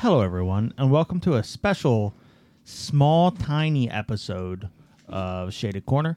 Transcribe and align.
Hello, 0.00 0.20
everyone, 0.20 0.72
and 0.78 0.92
welcome 0.92 1.18
to 1.22 1.34
a 1.34 1.42
special, 1.42 2.14
small, 2.62 3.32
tiny 3.32 3.90
episode 3.90 4.68
of 5.08 5.52
Shaded 5.52 5.86
Corner, 5.86 6.16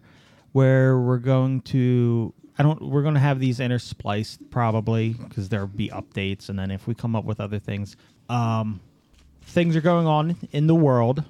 where 0.51 1.00
we're 1.00 1.17
going 1.17 1.61
to. 1.61 2.31
I 2.59 2.62
don't. 2.62 2.79
We're 2.79 3.02
going 3.02 3.15
to 3.15 3.20
have 3.20 3.39
these 3.39 3.57
interspliced 3.57 4.52
probably 4.52 5.13
because 5.13 5.49
there'll 5.49 5.65
be 5.65 5.89
updates, 5.89 6.47
and 6.47 6.59
then 6.59 6.70
if 6.70 6.86
we 6.86 6.94
come 6.94 7.15
up 7.15 7.25
with 7.25 7.39
other 7.39 7.57
things, 7.57 7.96
um, 8.29 8.81
things 9.41 9.76
are 9.76 9.82
going 9.82 10.06
on 10.06 10.38
in 10.52 10.68
the 10.68 10.76
world, 10.76 11.24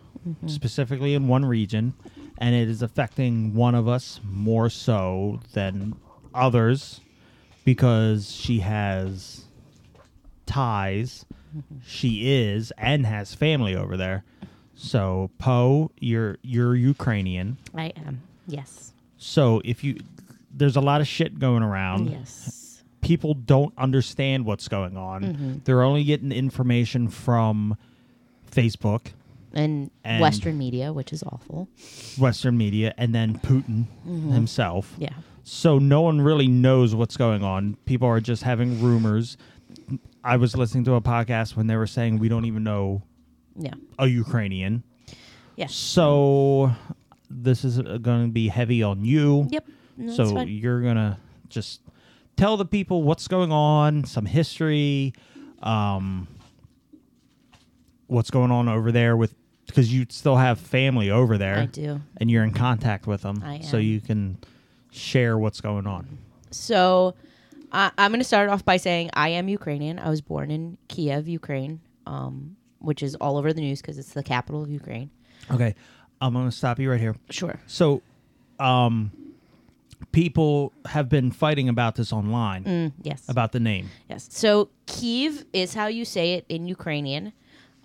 specifically 0.48 1.14
in 1.14 1.30
one 1.30 1.46
region, 1.46 1.94
and 2.38 2.54
it 2.54 2.68
is 2.68 2.82
affecting 2.82 3.56
one 3.56 3.76
of 3.76 3.88
us 3.88 4.20
more 4.26 4.70
so 4.70 5.40
than 5.54 5.96
others 6.36 7.00
because 7.64 8.30
she 8.30 8.60
has 8.60 9.46
ties. 10.46 11.26
She 11.86 12.32
is 12.34 12.72
and 12.78 13.06
has 13.06 13.34
family 13.36 13.76
over 13.76 13.98
there. 13.98 14.24
So 14.76 15.30
Poe, 15.38 15.92
you're 16.00 16.38
you're 16.42 16.76
Ukrainian. 16.76 17.58
I 17.76 17.94
am. 17.96 18.22
Yes. 18.48 18.94
So 19.18 19.62
if 19.64 19.84
you 19.84 20.00
there's 20.54 20.76
a 20.76 20.82
lot 20.82 21.02
of 21.02 21.08
shit 21.08 21.40
going 21.40 21.64
around. 21.64 22.10
Yes. 22.10 22.84
People 23.02 23.34
don't 23.34 23.74
understand 23.78 24.46
what's 24.46 24.68
going 24.68 24.96
on. 24.96 25.24
Mm-hmm. 25.24 25.54
They're 25.64 25.82
only 25.82 26.04
getting 26.04 26.32
information 26.32 27.08
from 27.10 27.76
Facebook, 28.52 29.08
And, 29.54 29.90
And- 30.04 30.22
Western 30.22 30.58
media, 30.58 30.94
which 30.94 31.12
is 31.12 31.24
awful. 31.24 31.68
Western 32.20 32.58
media, 32.58 32.94
and 32.98 33.16
then 33.16 33.40
Putin 33.40 33.86
himself. 34.32 34.92
Mm-hmm. 34.94 35.02
Yeah. 35.04 35.14
So 35.44 35.80
no 35.80 36.02
one 36.02 36.22
really 36.22 36.48
knows 36.48 36.94
what's 36.94 37.18
going 37.18 37.44
on. 37.44 37.76
People 37.86 38.08
are 38.08 38.20
just 38.22 38.44
having 38.44 38.82
rumors. 38.82 39.36
I 40.24 40.38
was 40.38 40.56
listening 40.56 40.84
to 40.86 40.94
a 40.96 41.02
podcast 41.02 41.56
when 41.56 41.68
they 41.68 41.76
were 41.76 41.88
saying 41.88 42.20
we 42.20 42.30
don't 42.30 42.46
even 42.46 42.64
know 42.64 43.02
Yeah. 43.56 43.74
a 43.98 44.08
Ukrainian. 44.08 44.84
Yes. 45.56 45.74
So 45.74 46.72
this 47.30 47.64
is 47.66 47.80
going 47.80 48.28
to 48.28 48.32
be 48.32 48.48
heavy 48.48 48.84
on 48.84 49.04
you. 49.06 49.48
Yep. 49.50 49.66
No, 49.98 50.14
so 50.14 50.40
you're 50.42 50.82
going 50.82 50.96
to 50.96 51.18
just 51.50 51.82
tell 52.38 52.58
the 52.58 52.66
people 52.66 53.04
what's 53.04 53.28
going 53.28 53.52
on, 53.52 54.04
some 54.06 54.26
history, 54.26 55.14
um 55.62 56.28
what's 58.08 58.32
going 58.32 58.52
on 58.52 58.68
over 58.68 58.92
there 58.92 59.16
with 59.16 59.34
because 59.68 59.94
you 59.94 60.06
still 60.10 60.36
have 60.36 60.60
family 60.60 61.10
over 61.10 61.38
there 61.38 61.60
I 61.60 61.66
do. 61.68 62.02
and 62.18 62.30
you're 62.30 62.44
in 62.44 62.52
contact 62.52 63.08
with 63.08 63.22
them 63.22 63.42
I 63.46 63.56
am. 63.56 63.64
so 63.64 63.78
you 63.78 64.02
can 64.02 64.38
share 64.92 65.38
what's 65.38 65.62
going 65.62 65.88
on. 65.88 66.18
So 66.50 67.16
I 67.72 67.92
I'm 67.98 68.12
going 68.12 68.20
to 68.20 68.26
start 68.26 68.50
off 68.50 68.64
by 68.66 68.78
saying 68.78 69.10
I 69.14 69.30
am 69.30 69.48
Ukrainian. 69.50 70.00
I 70.00 70.10
was 70.10 70.22
born 70.22 70.52
in 70.52 70.78
Kyiv, 70.90 71.28
Ukraine, 71.28 71.80
um, 72.06 72.56
which 72.80 73.02
is 73.04 73.16
all 73.16 73.38
over 73.38 73.54
the 73.54 73.62
news 73.62 73.82
because 73.82 73.98
it's 73.98 74.14
the 74.14 74.24
capital 74.24 74.62
of 74.64 74.70
Ukraine. 74.70 75.10
Okay. 75.52 75.76
I'm 76.22 76.34
going 76.34 76.46
to 76.50 76.56
stop 76.56 76.80
you 76.80 76.92
right 76.92 77.00
here. 77.00 77.16
Sure. 77.32 77.60
So, 77.66 78.04
um, 78.60 79.12
people 80.12 80.72
have 80.86 81.10
been 81.10 81.32
fighting 81.32 81.70
about 81.70 81.96
this 81.96 82.12
online 82.14 82.64
Mm, 82.64 82.92
yes. 83.02 83.24
about 83.28 83.52
the 83.52 83.60
name. 83.60 83.90
Yes. 84.10 84.28
So 84.32 84.70
Kiev 84.86 85.46
is 85.54 85.74
how 85.74 85.88
you 85.88 86.06
say 86.06 86.34
it 86.34 86.46
in 86.50 86.68
Ukrainian. 86.68 87.34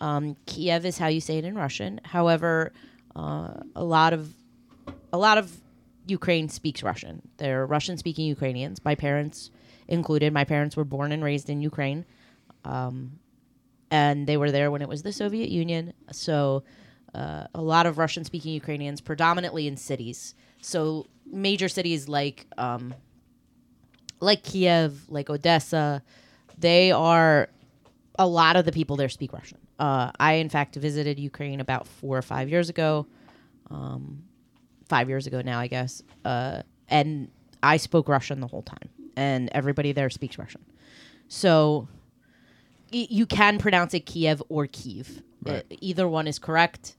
Um, 0.00 0.36
Kiev 0.46 0.84
is 0.84 0.98
how 0.98 1.06
you 1.06 1.20
say 1.20 1.38
it 1.38 1.44
in 1.44 1.54
Russian. 1.54 2.00
However, 2.04 2.72
uh, 3.14 3.54
a 3.74 3.84
lot 3.84 4.12
of 4.12 4.34
a 5.12 5.18
lot 5.18 5.38
of 5.38 5.60
Ukraine 6.06 6.48
speaks 6.48 6.82
Russian. 6.82 7.22
They're 7.38 7.64
Russian-speaking 7.66 8.26
Ukrainians. 8.26 8.84
My 8.84 8.94
parents 8.94 9.50
included. 9.88 10.32
My 10.32 10.44
parents 10.44 10.76
were 10.76 10.84
born 10.84 11.12
and 11.12 11.22
raised 11.22 11.48
in 11.50 11.60
Ukraine, 11.60 12.04
um, 12.64 13.18
and 13.90 14.26
they 14.26 14.36
were 14.36 14.50
there 14.50 14.70
when 14.70 14.82
it 14.82 14.88
was 14.88 15.02
the 15.02 15.12
Soviet 15.12 15.48
Union. 15.48 15.92
So 16.12 16.64
uh, 17.14 17.46
a 17.54 17.62
lot 17.62 17.86
of 17.86 17.98
Russian-speaking 17.98 18.52
Ukrainians, 18.52 19.00
predominantly 19.00 19.66
in 19.66 19.76
cities. 19.76 20.34
So 20.60 21.06
major 21.24 21.68
cities 21.68 22.08
like 22.08 22.46
um, 22.58 22.94
like 24.20 24.42
Kiev, 24.42 25.08
like 25.08 25.28
Odessa, 25.30 26.02
they 26.58 26.90
are 26.90 27.48
a 28.18 28.26
lot 28.26 28.56
of 28.56 28.64
the 28.64 28.72
people 28.72 28.96
there 28.96 29.08
speak 29.08 29.32
Russian. 29.32 29.58
Uh, 29.78 30.10
I, 30.18 30.34
in 30.34 30.48
fact, 30.48 30.74
visited 30.76 31.18
Ukraine 31.18 31.60
about 31.60 31.86
four 31.86 32.16
or 32.16 32.22
five 32.22 32.48
years 32.48 32.70
ago. 32.70 33.06
Um, 33.70 34.22
five 34.88 35.08
years 35.08 35.26
ago 35.26 35.42
now, 35.42 35.58
I 35.58 35.66
guess. 35.66 36.02
Uh, 36.24 36.62
and 36.88 37.30
I 37.62 37.76
spoke 37.76 38.08
Russian 38.08 38.40
the 38.40 38.46
whole 38.46 38.62
time, 38.62 38.88
and 39.16 39.48
everybody 39.52 39.92
there 39.92 40.10
speaks 40.10 40.38
Russian. 40.38 40.64
So 41.28 41.88
y- 42.92 43.06
you 43.10 43.26
can 43.26 43.58
pronounce 43.58 43.94
it 43.94 44.00
Kiev 44.06 44.42
or 44.48 44.66
Kiev. 44.66 45.22
Right. 45.42 45.64
Uh, 45.70 45.76
either 45.80 46.06
one 46.08 46.26
is 46.26 46.38
correct. 46.38 46.96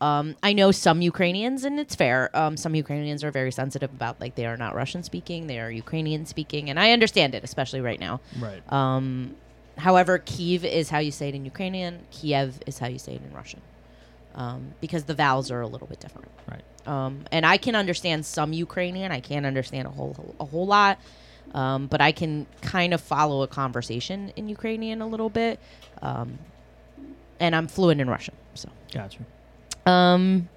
Um, 0.00 0.34
I 0.42 0.54
know 0.54 0.70
some 0.72 1.02
Ukrainians, 1.02 1.64
and 1.64 1.78
it's 1.78 1.94
fair. 1.94 2.34
Um, 2.34 2.56
some 2.56 2.74
Ukrainians 2.74 3.22
are 3.22 3.30
very 3.30 3.52
sensitive 3.52 3.90
about 3.92 4.18
like 4.18 4.34
they 4.34 4.46
are 4.46 4.56
not 4.56 4.74
Russian 4.74 5.02
speaking; 5.02 5.46
they 5.46 5.60
are 5.60 5.70
Ukrainian 5.70 6.24
speaking, 6.24 6.70
and 6.70 6.80
I 6.80 6.92
understand 6.92 7.34
it, 7.34 7.44
especially 7.44 7.82
right 7.82 8.00
now. 8.00 8.20
Right. 8.38 8.62
Um, 8.72 9.36
however, 9.76 10.18
Kyiv 10.18 10.64
is 10.64 10.88
how 10.88 10.98
you 11.00 11.10
say 11.10 11.28
it 11.28 11.34
in 11.34 11.44
Ukrainian. 11.44 12.00
Kiev 12.10 12.60
is 12.66 12.78
how 12.78 12.86
you 12.88 12.98
say 12.98 13.12
it 13.16 13.22
in 13.22 13.30
Russian, 13.34 13.60
um, 14.34 14.72
because 14.80 15.04
the 15.04 15.12
vowels 15.14 15.50
are 15.50 15.60
a 15.60 15.66
little 15.66 15.86
bit 15.86 16.00
different. 16.00 16.28
right. 16.50 16.62
Um, 16.86 17.24
and 17.30 17.44
I 17.44 17.58
can 17.58 17.74
understand 17.76 18.24
some 18.24 18.54
Ukrainian. 18.54 19.12
I 19.12 19.20
can't 19.20 19.44
understand 19.44 19.86
a 19.86 19.90
whole 19.90 20.34
a 20.40 20.46
whole 20.46 20.66
lot, 20.66 20.98
um, 21.54 21.86
but 21.86 22.00
I 22.00 22.12
can 22.12 22.46
kind 22.62 22.92
of 22.94 23.00
follow 23.00 23.42
a 23.42 23.46
conversation 23.46 24.32
in 24.36 24.48
Ukrainian 24.48 25.00
a 25.00 25.06
little 25.06 25.30
bit. 25.30 25.58
Um, 26.02 26.38
and 27.38 27.56
I'm 27.56 27.66
fluent 27.68 28.00
in 28.00 28.08
Russian, 28.08 28.34
so. 28.54 28.68
Gotcha. 28.92 29.20
Um, 29.86 30.48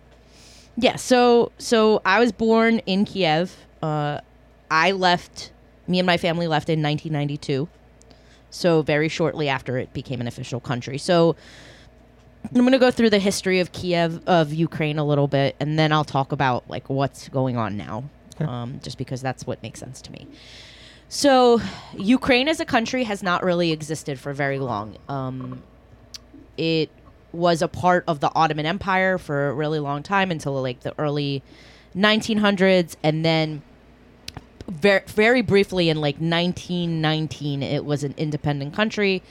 yeah. 0.75 0.95
So 0.97 1.51
so 1.57 2.01
I 2.05 2.19
was 2.19 2.31
born 2.31 2.79
in 2.79 3.05
Kiev. 3.05 3.55
Uh, 3.81 4.19
I 4.69 4.91
left. 4.91 5.51
Me 5.87 5.99
and 5.99 6.05
my 6.05 6.17
family 6.17 6.47
left 6.47 6.69
in 6.69 6.81
1992. 6.81 7.67
So 8.49 8.81
very 8.83 9.09
shortly 9.09 9.49
after 9.49 9.77
it 9.77 9.93
became 9.93 10.21
an 10.21 10.27
official 10.27 10.59
country. 10.59 10.97
So 10.97 11.35
I'm 12.45 12.61
going 12.61 12.71
to 12.73 12.79
go 12.79 12.91
through 12.91 13.09
the 13.09 13.19
history 13.19 13.59
of 13.59 13.71
Kiev 13.71 14.21
of 14.27 14.53
Ukraine 14.53 14.97
a 14.99 15.03
little 15.05 15.27
bit, 15.27 15.55
and 15.59 15.79
then 15.79 15.91
I'll 15.91 16.03
talk 16.03 16.31
about 16.31 16.69
like 16.69 16.89
what's 16.89 17.29
going 17.29 17.55
on 17.57 17.77
now, 17.77 18.03
Okay. 18.35 18.45
um, 18.45 18.79
just 18.83 18.97
because 18.97 19.21
that's 19.21 19.45
what 19.47 19.61
makes 19.63 19.79
sense 19.79 20.01
to 20.03 20.11
me. 20.11 20.27
So 21.13 21.61
Ukraine 21.95 22.47
as 22.47 22.59
a 22.59 22.65
country 22.65 23.03
has 23.03 23.21
not 23.21 23.43
really 23.43 23.71
existed 23.71 24.19
for 24.19 24.33
very 24.33 24.57
long. 24.57 24.97
Um, 25.07 25.61
it 26.57 26.89
was 27.31 27.61
a 27.61 27.67
part 27.67 28.03
of 28.07 28.19
the 28.19 28.31
Ottoman 28.33 28.65
Empire 28.65 29.19
for 29.19 29.49
a 29.49 29.53
really 29.53 29.77
long 29.77 30.01
time 30.01 30.31
until 30.31 30.59
like 30.59 30.79
the 30.79 30.95
early 30.97 31.43
1900s, 31.95 32.95
and 33.03 33.23
then 33.23 33.61
very 34.67 35.03
very 35.05 35.43
briefly 35.43 35.87
in 35.87 35.97
like 36.01 36.15
1919 36.15 37.61
it 37.61 37.85
was 37.85 38.03
an 38.03 38.15
independent 38.17 38.73
country 38.73 39.21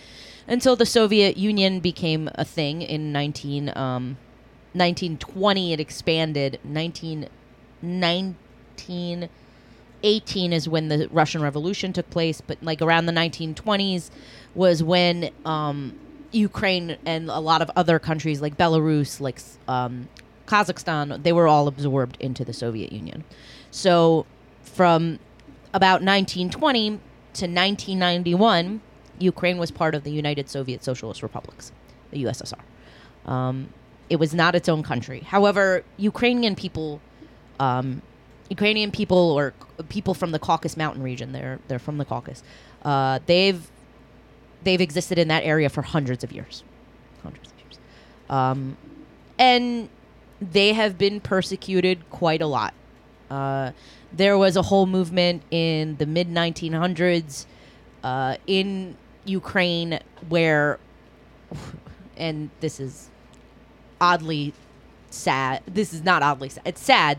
until 0.46 0.76
the 0.76 0.86
Soviet 0.86 1.36
Union 1.36 1.80
became 1.80 2.30
a 2.36 2.44
thing 2.44 2.82
in 2.82 3.10
19 3.10 3.70
um, 3.70 4.16
1920 4.72 5.72
it 5.72 5.80
expanded. 5.80 6.60
19 6.62 7.28
1918 10.02 10.52
is 10.52 10.68
when 10.68 10.88
the 10.88 11.08
Russian 11.10 11.42
Revolution 11.42 11.92
took 11.92 12.08
place 12.10 12.40
but 12.40 12.58
like 12.62 12.82
around 12.82 13.06
the 13.06 13.12
1920s 13.12 14.10
was 14.54 14.82
when 14.82 15.30
um, 15.44 15.98
Ukraine 16.32 16.96
and 17.06 17.30
a 17.30 17.40
lot 17.40 17.62
of 17.62 17.70
other 17.76 17.98
countries 17.98 18.40
like 18.40 18.56
Belarus 18.56 19.20
like 19.20 19.40
um, 19.68 20.08
Kazakhstan 20.46 21.22
they 21.22 21.32
were 21.32 21.48
all 21.48 21.68
absorbed 21.68 22.16
into 22.20 22.44
the 22.44 22.52
Soviet 22.52 22.92
Union 22.92 23.24
so 23.70 24.26
from 24.62 25.18
about 25.74 26.02
1920 26.02 26.88
to 27.34 27.46
1991, 27.46 28.80
Ukraine 29.18 29.58
was 29.58 29.70
part 29.70 29.94
of 29.94 30.04
the 30.04 30.10
United 30.10 30.48
Soviet 30.48 30.84
Socialist 30.84 31.22
Republics, 31.22 31.72
the 32.10 32.24
USSR. 32.24 32.58
Um, 33.30 33.68
it 34.10 34.16
was 34.16 34.34
not 34.34 34.54
its 34.54 34.68
own 34.68 34.82
country. 34.82 35.20
However, 35.20 35.84
Ukrainian 35.96 36.54
people, 36.54 37.00
um, 37.58 38.02
Ukrainian 38.50 38.90
people 38.90 39.16
or 39.16 39.54
people 39.88 40.14
from 40.14 40.32
the 40.32 40.38
Caucasus 40.38 40.76
Mountain 40.76 41.02
region, 41.02 41.32
they're 41.32 41.58
they're 41.68 41.78
from 41.78 41.98
the 41.98 42.04
Caucasus. 42.04 42.42
Uh, 42.84 43.18
they've 43.26 43.70
they've 44.64 44.80
existed 44.80 45.18
in 45.18 45.28
that 45.28 45.44
area 45.44 45.68
for 45.68 45.82
hundreds 45.82 46.22
of 46.24 46.32
years, 46.32 46.64
hundreds 47.22 47.48
of 47.48 47.58
years, 47.58 47.78
um, 48.28 48.76
and 49.38 49.88
they 50.40 50.72
have 50.72 50.98
been 50.98 51.20
persecuted 51.20 52.08
quite 52.10 52.42
a 52.42 52.46
lot. 52.46 52.74
Uh, 53.30 53.72
there 54.12 54.36
was 54.36 54.56
a 54.56 54.62
whole 54.62 54.86
movement 54.86 55.42
in 55.50 55.96
the 55.96 56.06
mid 56.06 56.28
1900s 56.28 57.46
uh, 58.04 58.36
in 58.46 58.96
Ukraine 59.24 60.00
where, 60.28 60.78
and 62.16 62.50
this 62.60 62.80
is 62.80 63.08
oddly 64.00 64.52
sad. 65.10 65.62
This 65.66 65.94
is 65.94 66.02
not 66.02 66.22
oddly 66.22 66.48
sad. 66.48 66.62
It's 66.66 66.82
sad 66.82 67.18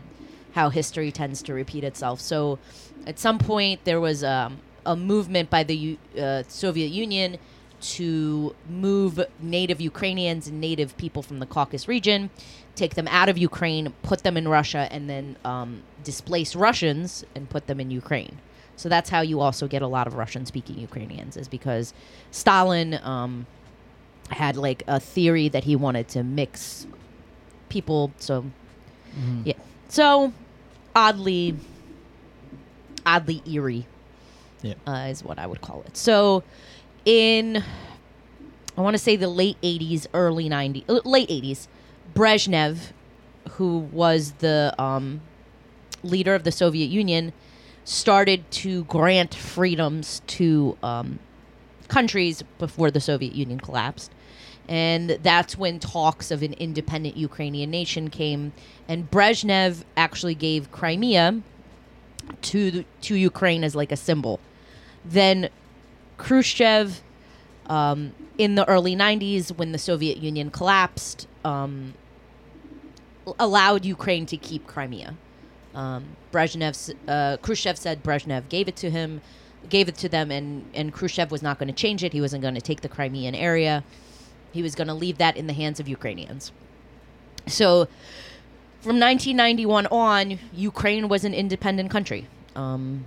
how 0.54 0.70
history 0.70 1.10
tends 1.12 1.42
to 1.42 1.54
repeat 1.54 1.84
itself. 1.84 2.20
So, 2.20 2.58
at 3.06 3.18
some 3.18 3.38
point, 3.38 3.84
there 3.84 4.00
was 4.00 4.24
um, 4.24 4.58
a 4.86 4.96
movement 4.96 5.50
by 5.50 5.62
the 5.62 5.76
U- 5.76 5.98
uh, 6.18 6.42
Soviet 6.48 6.88
Union 6.88 7.38
to 7.80 8.54
move 8.68 9.20
native 9.40 9.80
Ukrainians 9.80 10.48
and 10.48 10.60
native 10.60 10.96
people 10.96 11.22
from 11.22 11.38
the 11.38 11.46
Caucasus 11.46 11.86
region, 11.86 12.30
take 12.74 12.94
them 12.94 13.08
out 13.08 13.28
of 13.28 13.36
Ukraine, 13.36 13.92
put 14.02 14.22
them 14.22 14.36
in 14.36 14.48
Russia, 14.48 14.88
and 14.90 15.10
then 15.10 15.36
um, 15.44 15.82
displace 16.02 16.56
Russians 16.56 17.24
and 17.34 17.50
put 17.50 17.66
them 17.66 17.80
in 17.80 17.90
Ukraine. 17.90 18.38
So 18.76 18.88
that's 18.88 19.10
how 19.10 19.20
you 19.20 19.40
also 19.40 19.68
get 19.68 19.82
a 19.82 19.86
lot 19.86 20.06
of 20.06 20.14
Russian 20.14 20.46
speaking 20.46 20.78
Ukrainians, 20.78 21.36
is 21.36 21.46
because 21.46 21.92
Stalin 22.30 22.98
um, 23.02 23.46
had 24.30 24.56
like 24.56 24.82
a 24.86 24.98
theory 24.98 25.48
that 25.50 25.64
he 25.64 25.76
wanted 25.76 26.08
to 26.08 26.22
mix 26.24 26.86
people. 27.68 28.12
So, 28.18 28.46
yeah. 29.44 29.54
So, 29.88 30.32
oddly, 30.94 31.56
oddly 33.06 33.42
eerie 33.46 33.86
Yeah. 34.62 34.74
uh, 34.86 35.06
is 35.10 35.22
what 35.24 35.38
I 35.38 35.46
would 35.46 35.60
call 35.60 35.82
it. 35.86 35.96
So, 35.96 36.42
in 37.04 37.62
I 38.76 38.80
want 38.80 38.94
to 38.94 38.98
say 39.02 39.16
the 39.16 39.28
late 39.28 39.56
'80s, 39.62 40.06
early 40.14 40.48
'90s, 40.48 40.84
uh, 40.88 41.00
late 41.04 41.28
'80s, 41.28 41.68
Brezhnev, 42.14 42.92
who 43.52 43.78
was 43.78 44.32
the 44.38 44.74
um, 44.78 45.20
leader 46.02 46.34
of 46.34 46.44
the 46.44 46.52
Soviet 46.52 46.86
Union, 46.86 47.32
started 47.84 48.50
to 48.50 48.84
grant 48.84 49.34
freedoms 49.34 50.22
to 50.28 50.76
um, 50.82 51.18
countries 51.88 52.42
before 52.58 52.90
the 52.90 53.00
Soviet 53.00 53.34
Union 53.34 53.60
collapsed. 53.60 54.10
And 54.68 55.10
that's 55.22 55.58
when 55.58 55.78
talks 55.78 56.30
of 56.30 56.42
an 56.42 56.54
independent 56.54 57.16
Ukrainian 57.16 57.70
nation 57.70 58.08
came. 58.08 58.52
And 58.88 59.10
Brezhnev 59.10 59.84
actually 59.96 60.34
gave 60.34 60.70
Crimea 60.72 61.42
to 62.42 62.70
the, 62.70 62.84
to 63.02 63.14
Ukraine 63.14 63.64
as 63.64 63.74
like 63.74 63.92
a 63.92 63.96
symbol. 63.96 64.40
Then 65.04 65.50
Khrushchev, 66.16 67.02
um, 67.66 68.12
in 68.38 68.54
the 68.54 68.66
early 68.68 68.96
'90s, 68.96 69.56
when 69.56 69.72
the 69.72 69.78
Soviet 69.78 70.18
Union 70.18 70.50
collapsed, 70.50 71.26
um, 71.44 71.94
allowed 73.38 73.84
Ukraine 73.84 74.26
to 74.26 74.36
keep 74.36 74.66
Crimea. 74.66 75.14
Um, 75.74 76.16
Brezhnev, 76.32 76.94
uh, 77.08 77.36
Khrushchev 77.38 77.76
said 77.76 78.02
Brezhnev 78.02 78.48
gave 78.48 78.68
it 78.68 78.76
to 78.76 78.90
him, 78.90 79.20
gave 79.68 79.88
it 79.88 79.96
to 79.96 80.08
them, 80.08 80.30
and 80.30 80.64
and 80.74 80.92
Khrushchev 80.92 81.30
was 81.30 81.42
not 81.42 81.58
going 81.58 81.68
to 81.68 81.74
change 81.74 82.02
it. 82.04 82.12
He 82.12 82.20
wasn't 82.20 82.42
going 82.42 82.54
to 82.54 82.60
take 82.60 82.80
the 82.80 82.88
Crimean 82.88 83.34
area. 83.34 83.84
He 84.54 84.62
was 84.62 84.74
going 84.74 84.88
to 84.88 84.94
leave 84.94 85.18
that 85.18 85.36
in 85.36 85.46
the 85.48 85.52
hands 85.52 85.80
of 85.80 85.88
Ukrainians. 85.88 86.52
So, 87.46 87.88
from 88.80 89.00
1991 89.00 89.86
on, 89.88 90.38
Ukraine 90.54 91.08
was 91.08 91.24
an 91.24 91.34
independent 91.34 91.90
country. 91.90 92.28
Um, 92.54 93.04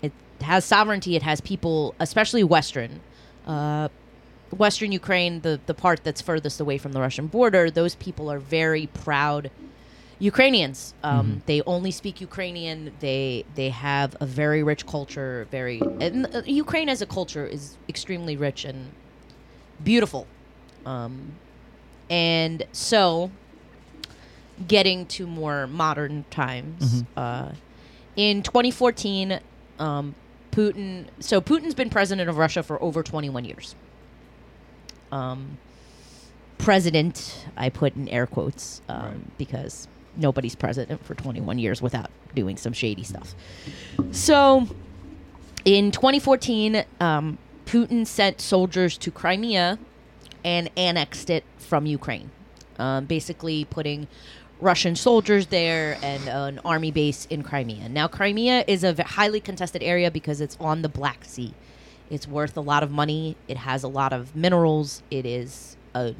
it 0.00 0.12
has 0.40 0.64
sovereignty. 0.64 1.16
It 1.16 1.22
has 1.22 1.40
people, 1.40 1.94
especially 1.98 2.44
Western, 2.44 3.00
uh, 3.46 3.88
Western 4.52 4.92
Ukraine, 4.92 5.40
the 5.40 5.60
the 5.66 5.74
part 5.74 6.04
that's 6.04 6.22
furthest 6.22 6.60
away 6.60 6.78
from 6.78 6.92
the 6.92 7.00
Russian 7.00 7.26
border. 7.26 7.68
Those 7.68 7.96
people 7.96 8.30
are 8.30 8.38
very 8.38 8.86
proud 8.86 9.50
Ukrainians. 10.20 10.94
Um, 11.02 11.42
They 11.46 11.60
only 11.66 11.90
speak 11.90 12.20
Ukrainian. 12.20 12.92
They 13.00 13.44
they 13.56 13.70
have 13.70 14.16
a 14.20 14.26
very 14.26 14.62
rich 14.62 14.86
culture. 14.86 15.46
Very 15.50 15.80
and 16.00 16.16
uh, 16.32 16.42
Ukraine 16.64 16.88
as 16.88 17.02
a 17.02 17.06
culture 17.18 17.46
is 17.56 17.76
extremely 17.88 18.36
rich 18.36 18.64
and 18.64 18.92
beautiful. 19.82 20.26
Um, 20.86 21.32
and 22.10 22.64
so, 22.72 23.30
getting 24.68 25.06
to 25.06 25.26
more 25.26 25.66
modern 25.66 26.24
times, 26.30 27.02
uh, 27.16 27.52
in 28.16 28.42
2014, 28.42 29.40
um, 29.78 30.14
Putin. 30.52 31.06
So 31.18 31.40
Putin's 31.40 31.74
been 31.74 31.90
president 31.90 32.28
of 32.30 32.36
Russia 32.36 32.62
for 32.62 32.80
over 32.82 33.02
21 33.02 33.44
years. 33.44 33.74
Um, 35.10 35.58
president, 36.58 37.46
I 37.56 37.68
put 37.70 37.96
in 37.96 38.08
air 38.08 38.26
quotes 38.26 38.80
um, 38.88 39.02
Right. 39.02 39.38
because 39.38 39.88
nobody's 40.16 40.54
president 40.54 41.04
for 41.04 41.14
21 41.14 41.58
years 41.58 41.82
without 41.82 42.10
doing 42.36 42.56
some 42.56 42.72
shady 42.72 43.02
stuff. 43.02 43.34
So, 44.12 44.68
in 45.64 45.90
2014, 45.90 46.84
um, 47.00 47.38
Putin 47.66 48.06
sent 48.06 48.40
soldiers 48.40 48.96
to 48.98 49.10
Crimea 49.10 49.78
and 50.44 50.70
annexed 50.76 51.30
it 51.30 51.44
from 51.58 51.86
Ukraine, 51.86 52.30
um, 52.78 53.06
basically 53.06 53.64
putting 53.64 54.06
Russian 54.60 54.96
soldiers 54.96 55.48
there 55.48 55.98
and 56.02 56.28
an 56.28 56.60
army 56.64 56.90
base 56.90 57.26
in 57.26 57.42
Crimea. 57.42 57.88
Now, 57.88 58.08
Crimea 58.08 58.64
is 58.66 58.84
a 58.84 59.02
highly 59.02 59.40
contested 59.40 59.82
area 59.82 60.10
because 60.10 60.40
it's 60.40 60.56
on 60.60 60.82
the 60.82 60.88
Black 60.88 61.24
Sea. 61.24 61.54
It's 62.10 62.28
worth 62.28 62.56
a 62.56 62.60
lot 62.60 62.82
of 62.82 62.90
money. 62.90 63.36
It 63.48 63.56
has 63.56 63.82
a 63.82 63.88
lot 63.88 64.12
of 64.12 64.36
minerals. 64.36 65.02
It 65.10 65.26
is 65.26 65.76
a 65.94 66.14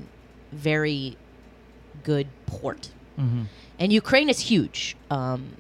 very 0.52 1.16
good 2.02 2.26
port. 2.46 2.90
Mm-hmm. 3.18 3.42
And 3.78 3.92
Ukraine 3.92 4.28
is 4.28 4.40
huge. 4.40 4.96
Um, 5.10 5.56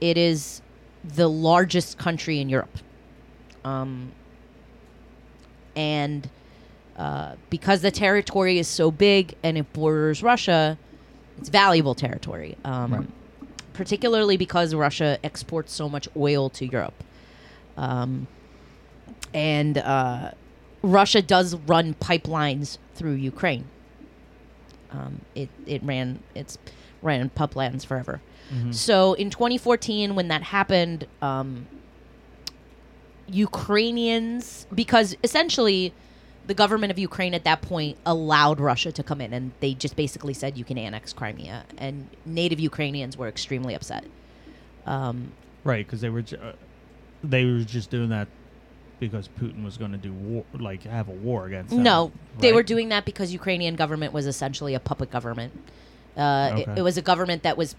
it 0.00 0.16
is 0.16 0.62
the 1.04 1.28
largest 1.28 1.98
country 1.98 2.40
in 2.40 2.48
Europe. 2.48 2.78
Um, 3.64 4.12
and 5.76 6.28
uh, 6.96 7.34
because 7.50 7.82
the 7.82 7.90
territory 7.90 8.58
is 8.58 8.68
so 8.68 8.90
big 8.90 9.34
and 9.42 9.58
it 9.58 9.72
borders 9.72 10.22
Russia, 10.22 10.78
it's 11.38 11.48
valuable 11.48 11.94
territory. 11.94 12.56
Um, 12.64 12.92
Right. 12.94 13.06
Particularly 13.72 14.36
because 14.36 14.72
Russia 14.72 15.18
exports 15.24 15.72
so 15.72 15.88
much 15.88 16.06
oil 16.16 16.48
to 16.50 16.64
Europe. 16.64 16.94
Um, 17.76 18.28
and 19.32 19.78
uh, 19.78 20.30
Russia 20.82 21.20
does 21.20 21.56
run 21.56 21.94
pipelines 21.94 22.78
through 22.94 23.14
Ukraine. 23.14 23.64
Um, 24.92 25.22
it 25.34 25.48
it 25.66 25.82
ran 25.82 26.20
it's 26.36 26.56
ran 27.02 27.30
pipelines 27.30 27.84
forever. 27.84 28.20
So 28.70 29.14
in 29.14 29.30
2014, 29.30 30.14
when 30.14 30.28
that 30.28 30.42
happened, 30.42 31.08
um, 31.20 31.66
Ukrainians 33.28 34.66
because 34.74 35.16
essentially 35.22 35.92
the 36.46 36.54
government 36.54 36.90
of 36.90 36.98
Ukraine 36.98 37.34
at 37.34 37.44
that 37.44 37.62
point 37.62 37.96
allowed 38.04 38.60
Russia 38.60 38.92
to 38.92 39.02
come 39.02 39.20
in, 39.20 39.32
and 39.32 39.52
they 39.60 39.72
just 39.74 39.96
basically 39.96 40.34
said 40.34 40.58
you 40.58 40.64
can 40.64 40.76
annex 40.76 41.12
Crimea, 41.12 41.64
and 41.78 42.08
native 42.26 42.60
Ukrainians 42.60 43.16
were 43.16 43.28
extremely 43.28 43.74
upset. 43.74 44.04
Um, 44.86 45.32
Right, 45.64 45.86
because 45.86 46.02
they 46.02 46.10
were 46.10 46.20
ju- 46.20 46.36
uh, 46.36 46.52
they 47.22 47.46
were 47.46 47.60
just 47.60 47.88
doing 47.90 48.10
that 48.10 48.28
because 49.00 49.28
Putin 49.40 49.64
was 49.64 49.78
going 49.78 49.92
to 49.92 49.96
do 49.98 50.12
war, 50.12 50.44
like 50.58 50.82
have 50.82 51.08
a 51.08 51.12
war 51.12 51.46
against. 51.46 51.70
them, 51.70 51.82
No, 51.82 52.12
they 52.38 52.52
were 52.52 52.62
doing 52.62 52.90
that 52.90 53.06
because 53.06 53.32
Ukrainian 53.32 53.74
government 53.76 54.12
was 54.12 54.26
essentially 54.26 54.74
a 54.74 54.80
puppet 54.80 55.10
government. 55.10 55.52
Uh, 56.16 56.56
it, 56.58 56.78
it 56.78 56.82
was 56.82 56.98
a 56.98 57.02
government 57.02 57.42
that 57.42 57.56
was 57.56 57.74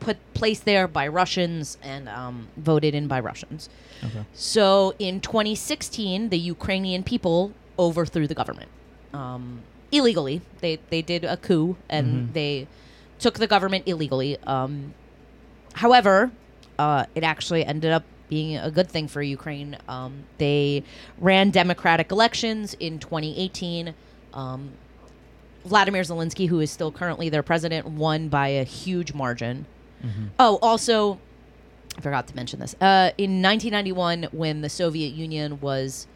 put 0.00 0.16
placed 0.34 0.64
there 0.64 0.88
by 0.88 1.06
Russians 1.06 1.76
and 1.82 2.08
um, 2.08 2.48
voted 2.56 2.94
in 2.94 3.06
by 3.06 3.20
Russians. 3.20 3.68
Okay. 4.02 4.24
So 4.32 4.94
in 4.98 5.20
2016, 5.20 6.30
the 6.30 6.38
Ukrainian 6.38 7.02
people 7.02 7.52
overthrew 7.78 8.26
the 8.26 8.34
government 8.34 8.68
um, 9.14 9.60
illegally. 9.92 10.40
They 10.60 10.78
they 10.90 11.02
did 11.02 11.24
a 11.24 11.36
coup 11.36 11.76
and 11.88 12.06
Mhm. 12.30 12.32
they 12.32 12.66
took 13.18 13.34
the 13.38 13.46
government 13.46 13.84
illegally. 13.86 14.38
Um, 14.46 14.94
however, 15.74 16.30
uh, 16.78 17.04
it 17.14 17.22
actually 17.22 17.64
ended 17.64 17.92
up 17.92 18.04
being 18.30 18.56
a 18.56 18.70
good 18.70 18.88
thing 18.88 19.08
for 19.08 19.20
Ukraine. 19.22 19.76
Um, 19.88 20.24
they 20.38 20.82
ran 21.18 21.50
democratic 21.50 22.10
elections 22.12 22.74
in 22.80 22.98
2018. 22.98 23.94
Um, 24.32 24.70
Vladimir 25.64 26.02
Zelensky, 26.02 26.48
who 26.48 26.60
is 26.60 26.70
still 26.70 26.90
currently 26.92 27.28
their 27.28 27.42
president, 27.42 27.86
won 27.86 28.28
by 28.28 28.48
a 28.48 28.64
huge 28.64 29.12
margin. 29.12 29.66
Mm-hmm. 30.04 30.26
Oh, 30.38 30.58
also, 30.62 31.18
I 31.96 32.00
forgot 32.00 32.26
to 32.28 32.36
mention 32.36 32.60
this. 32.60 32.74
Uh, 32.80 33.10
in 33.18 33.42
1991, 33.42 34.24
when 34.32 34.60
the 34.62 34.68
Soviet 34.68 35.12
Union 35.12 35.60
was 35.60 36.06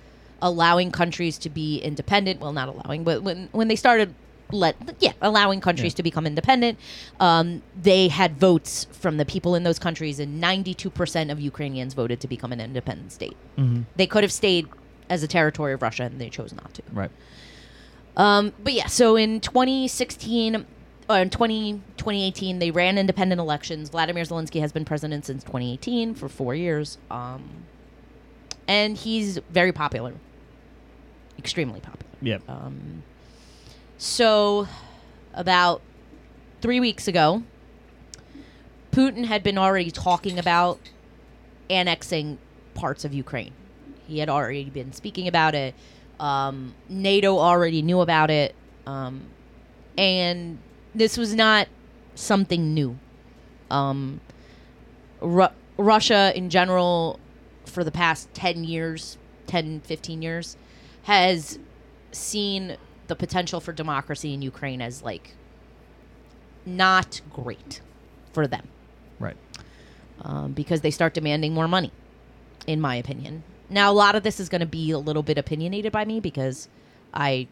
allowing 0.42 0.90
countries 0.90 1.38
to 1.38 1.50
be 1.50 1.78
independent, 1.78 2.40
well, 2.40 2.52
not 2.52 2.68
allowing, 2.68 3.04
but 3.04 3.22
when 3.22 3.48
when 3.52 3.68
they 3.68 3.76
started 3.76 4.14
let 4.52 4.76
yeah 5.00 5.12
allowing 5.22 5.60
countries 5.60 5.92
Yeah. 5.92 5.96
to 5.96 6.02
become 6.02 6.26
independent, 6.26 6.78
um, 7.18 7.62
they 7.80 8.08
had 8.08 8.36
votes 8.38 8.86
from 8.92 9.16
the 9.16 9.24
people 9.24 9.54
in 9.54 9.62
those 9.64 9.78
countries, 9.78 10.20
and 10.20 10.40
92 10.40 10.90
percent 10.90 11.30
of 11.30 11.40
Ukrainians 11.40 11.94
voted 11.94 12.20
to 12.20 12.28
become 12.28 12.52
an 12.52 12.60
independent 12.60 13.12
state. 13.12 13.36
Mm-hmm. 13.58 13.82
They 13.96 14.06
could 14.06 14.22
have 14.22 14.32
stayed 14.32 14.68
as 15.08 15.22
a 15.22 15.28
territory 15.28 15.72
of 15.72 15.82
Russia, 15.82 16.04
and 16.04 16.20
they 16.20 16.28
chose 16.30 16.52
not 16.52 16.72
to. 16.74 16.82
Right. 16.92 17.10
Um, 18.16 18.52
but 18.62 18.72
yeah, 18.74 18.86
so 18.86 19.16
in 19.16 19.40
2016 19.40 20.66
or 21.08 21.18
in 21.18 21.30
20, 21.30 21.74
2018, 21.96 22.58
they 22.58 22.70
ran 22.70 22.98
independent 22.98 23.40
elections. 23.40 23.90
Vladimir 23.90 24.24
Zelensky 24.24 24.60
has 24.60 24.72
been 24.72 24.84
president 24.84 25.24
since 25.26 25.42
2018 25.44 26.14
for 26.14 26.28
four 26.28 26.54
years. 26.54 26.98
Um, 27.10 27.48
and 28.66 28.96
he's 28.96 29.38
very 29.50 29.72
popular, 29.72 30.14
extremely 31.38 31.80
popular. 31.80 32.10
Yep. 32.22 32.48
Um, 32.48 33.02
so, 33.98 34.66
about 35.34 35.82
three 36.62 36.80
weeks 36.80 37.06
ago, 37.06 37.42
Putin 38.90 39.26
had 39.26 39.42
been 39.42 39.58
already 39.58 39.90
talking 39.90 40.38
about 40.38 40.78
annexing 41.68 42.38
parts 42.74 43.04
of 43.04 43.12
Ukraine. 43.12 43.52
He 44.06 44.18
had 44.18 44.28
already 44.28 44.70
been 44.70 44.92
speaking 44.92 45.28
about 45.28 45.54
it. 45.54 45.74
Um, 46.20 46.74
NATO 46.88 47.38
already 47.38 47.82
knew 47.82 48.00
about 48.00 48.30
it. 48.30 48.54
Um, 48.86 49.22
and 49.98 50.58
this 50.94 51.16
was 51.16 51.34
not 51.34 51.68
something 52.14 52.72
new. 52.74 52.98
Um, 53.70 54.20
Ru- 55.20 55.48
Russia 55.76 56.32
in 56.36 56.50
general, 56.50 57.18
for 57.66 57.82
the 57.82 57.90
past 57.90 58.32
10 58.34 58.64
years, 58.64 59.18
10, 59.46 59.80
15 59.80 60.22
years, 60.22 60.56
has 61.04 61.58
seen 62.12 62.76
the 63.08 63.16
potential 63.16 63.60
for 63.60 63.72
democracy 63.72 64.32
in 64.32 64.42
Ukraine 64.42 64.80
as 64.80 65.02
like 65.02 65.34
not 66.66 67.20
great 67.30 67.80
for 68.32 68.46
them 68.46 68.66
Right. 69.18 69.36
um, 70.22 70.52
because 70.52 70.80
they 70.80 70.90
start 70.90 71.14
demanding 71.14 71.52
more 71.54 71.68
money, 71.68 71.92
in 72.66 72.80
my 72.80 72.96
opinion. 72.96 73.42
Now, 73.70 73.90
a 73.90 73.94
lot 73.94 74.14
of 74.14 74.22
this 74.22 74.40
is 74.40 74.48
going 74.48 74.60
to 74.60 74.66
be 74.66 74.90
a 74.90 74.98
little 74.98 75.22
bit 75.22 75.38
opinionated 75.38 75.92
by 75.92 76.04
me 76.04 76.20
because 76.20 76.68
I 77.12 77.48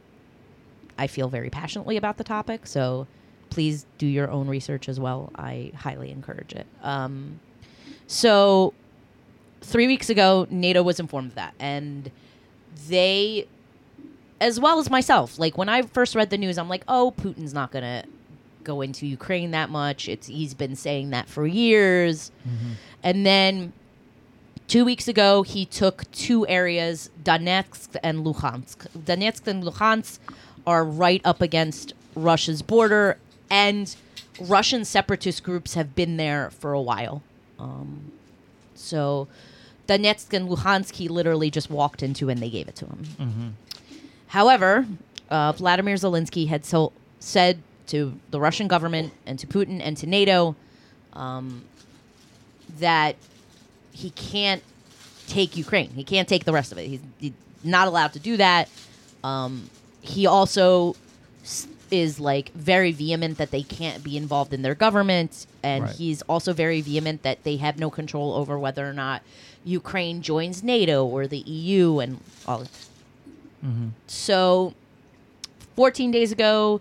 I 0.99 1.07
feel 1.07 1.29
very 1.29 1.49
passionately 1.51 1.97
about 1.97 2.19
the 2.19 2.25
topic. 2.25 2.67
So 2.67 3.07
please 3.53 3.85
do 3.99 4.07
your 4.07 4.31
own 4.31 4.49
research 4.49 4.89
as 4.89 4.99
well. 4.99 5.31
I 5.37 5.73
highly 5.77 6.11
encourage 6.11 6.53
it. 6.55 6.67
Um, 6.83 7.39
so 8.07 8.73
three 9.61 9.87
weeks 9.87 10.09
ago, 10.09 10.47
NATO 10.51 10.83
was 10.83 10.99
informed 10.99 11.31
of 11.33 11.35
that, 11.35 11.55
and 11.61 12.11
they, 12.89 13.47
as 14.41 14.59
well 14.59 14.79
as 14.79 14.89
myself, 14.89 15.39
like 15.39 15.59
when 15.59 15.69
I 15.69 15.83
first 15.83 16.15
read 16.15 16.31
the 16.31 16.39
news, 16.39 16.57
I'm 16.57 16.69
like, 16.69 16.85
oh, 16.89 17.13
Putin's 17.17 17.53
not 17.53 17.71
going 17.71 17.85
to 17.85 18.09
go 18.65 18.81
into 18.81 19.07
Ukraine 19.07 19.51
that 19.51 19.69
much. 19.71 20.09
It's 20.09 20.29
he's 20.29 20.55
been 20.55 20.77
saying 20.77 21.11
that 21.11 21.29
for 21.29 21.47
years. 21.47 22.31
And 23.03 23.27
then 23.27 23.73
two 24.67 24.85
weeks 24.85 25.09
ago, 25.09 25.43
he 25.43 25.67
took 25.67 26.11
two 26.13 26.47
areas, 26.49 27.11
Donetsk 27.23 27.97
and 28.03 28.25
Luhansk. 28.25 28.87
Donetsk 28.97 29.47
and 29.47 29.63
Luhansk 29.63 30.19
are 30.67 30.85
right 30.85 31.21
up 31.25 31.43
against 31.43 31.93
Russia's 32.15 32.63
border, 32.63 33.19
and 33.53 33.95
Russian 34.41 34.83
separatist 34.85 35.45
groups 35.45 35.75
have 35.75 35.95
been 35.95 36.17
there 36.17 36.51
for 36.51 36.73
a 36.73 36.81
while. 36.81 37.23
Um, 37.59 38.11
so 38.75 39.29
Donetsk 39.87 40.33
and 40.33 40.49
Luhansk, 40.49 40.95
he 40.95 41.07
literally 41.07 41.51
just 41.51 41.71
walked 41.71 42.03
into 42.03 42.31
and 42.31 42.41
they 42.41 42.49
gave 42.49 42.67
it 42.67 42.75
to 42.77 42.87
him. 42.87 43.57
However, 44.29 44.87
uh, 45.31 45.53
Vladimir 45.53 45.97
Zelensky 45.97 46.49
had 46.49 46.65
so 46.65 46.93
said 47.21 47.63
to 47.89 48.19
the 48.31 48.41
Russian 48.41 48.69
government 48.69 49.13
and 49.27 49.39
to 49.39 49.47
Putin 49.47 49.81
and 49.85 49.99
to 49.99 50.07
NATO 50.07 50.57
um, 51.13 51.63
that 52.79 53.17
he 53.93 54.11
can't 54.11 54.63
take 55.29 55.59
Ukraine. 55.59 55.91
He 55.91 56.05
can't 56.05 56.27
take 56.27 56.47
the 56.47 56.53
rest 56.53 56.73
of 56.73 56.79
it. 56.79 56.87
He's, 56.89 57.01
he's 57.19 57.33
not 57.63 57.87
allowed 57.87 58.15
to 58.15 58.19
do 58.19 58.39
that. 58.39 58.71
Um, 59.23 59.69
he 60.01 60.27
also 60.27 60.97
is 61.93 62.19
like 62.19 62.53
very 62.55 62.91
vehement 62.91 63.37
that 63.39 63.51
they 63.51 63.63
can't 63.63 64.03
be 64.03 64.17
involved 64.17 64.55
in 64.55 64.63
their 64.63 64.75
government, 64.75 65.47
and 65.63 65.85
Right. 65.85 65.95
he's 65.95 66.23
also 66.23 66.53
very 66.53 66.81
vehement 66.81 67.23
that 67.23 67.45
they 67.45 67.57
have 67.59 67.79
no 67.79 67.91
control 67.91 68.33
over 68.33 68.59
whether 68.59 68.89
or 68.89 68.95
not 68.95 69.23
Ukraine 69.65 70.23
joins 70.23 70.63
NATO 70.63 71.05
or 71.05 71.27
the 71.27 71.39
EU 71.41 71.99
and 72.01 72.19
all. 72.47 72.65
So, 74.09 74.75
14 75.77 76.11
days 76.11 76.33
ago, 76.33 76.81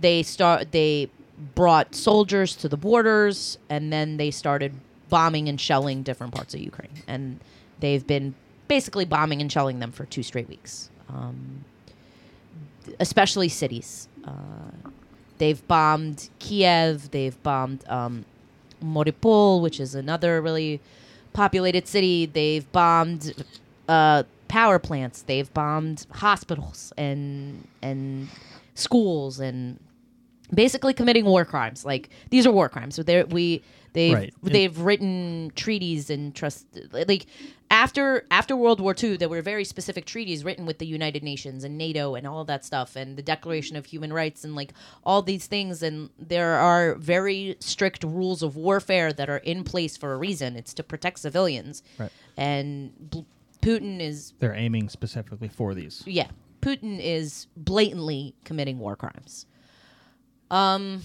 they 0.00 0.22
start 0.22 0.72
they 0.72 1.08
brought 1.54 1.94
soldiers 1.94 2.54
to 2.56 2.68
the 2.68 2.76
borders 2.76 3.56
and 3.70 3.90
then 3.90 4.18
they 4.18 4.30
started 4.30 4.74
bombing 5.08 5.48
and 5.48 5.58
shelling 5.58 6.02
different 6.02 6.34
parts 6.34 6.52
of 6.52 6.60
Ukraine. 6.60 7.02
And 7.06 7.40
they've 7.80 8.06
been 8.06 8.34
basically 8.68 9.06
bombing 9.06 9.40
and 9.40 9.50
shelling 9.50 9.78
them 9.78 9.92
for 9.92 10.04
two 10.04 10.22
straight 10.22 10.48
weeks. 10.48 10.90
Um, 11.08 11.64
especially 12.98 13.48
cities. 13.48 14.08
Uh, 14.24 14.88
they've 15.38 15.66
bombed 15.68 16.28
Kiev. 16.38 17.10
They've 17.10 17.40
bombed 17.42 17.84
um, 17.88 18.24
Mariupol, 18.82 19.60
which 19.62 19.80
is 19.80 19.94
another 19.94 20.40
really 20.40 20.80
populated 21.32 21.86
city. 21.86 22.26
They've 22.26 22.70
bombed 22.72 23.34
uh, 23.88 24.24
power 24.48 24.78
plants. 24.78 25.22
They've 25.22 25.52
bombed 25.54 26.06
hospitals 26.12 26.92
and 26.96 27.66
and 27.82 28.28
schools 28.74 29.40
and 29.40 29.78
basically 30.52 30.94
committing 30.94 31.24
war 31.24 31.44
crimes. 31.44 31.84
Like 31.84 32.10
these 32.30 32.46
are 32.46 32.52
war 32.52 32.68
crimes. 32.68 32.94
So 32.94 33.02
they 33.02 33.22
we 33.24 33.62
they've 33.92 34.14
Right. 34.14 34.34
they've 34.42 34.78
written 34.78 35.52
treaties 35.54 36.10
and 36.10 36.34
trust 36.34 36.66
like 36.92 37.26
after 37.70 38.26
after 38.30 38.56
World 38.56 38.80
War 38.80 38.94
II 39.00 39.16
there 39.16 39.28
were 39.28 39.42
very 39.42 39.64
specific 39.64 40.04
treaties 40.04 40.44
written 40.44 40.66
with 40.66 40.78
the 40.78 40.86
United 40.86 41.22
Nations 41.22 41.62
and 41.64 41.78
NATO 41.78 42.14
and 42.16 42.26
all 42.26 42.44
that 42.46 42.64
stuff 42.64 42.96
and 42.96 43.16
the 43.16 43.22
Declaration 43.22 43.76
of 43.76 43.86
Human 43.86 44.12
Rights 44.12 44.42
and 44.44 44.56
like 44.56 44.72
all 45.04 45.22
these 45.22 45.46
things 45.46 45.82
and 45.82 46.10
there 46.18 46.54
are 46.56 46.96
very 46.96 47.56
strict 47.60 48.02
rules 48.02 48.42
of 48.42 48.56
warfare 48.56 49.12
that 49.12 49.30
are 49.30 49.36
in 49.38 49.62
place 49.64 49.96
for 49.96 50.12
a 50.12 50.16
reason. 50.18 50.56
It's 50.56 50.74
to 50.74 50.82
protect 50.82 51.20
civilians. 51.20 51.82
Right. 51.98 52.10
And 52.36 52.92
bl- 53.10 53.20
Putin 53.62 54.00
is 54.00 54.32
They're 54.40 54.54
aiming 54.54 54.88
specifically 54.88 55.48
for 55.48 55.74
these. 55.74 56.02
yeah, 56.06 56.28
Putin 56.62 56.98
is 57.00 57.46
blatantly 57.56 58.34
committing 58.44 58.78
war 58.80 58.96
crimes. 58.96 59.46
Um 60.50 61.02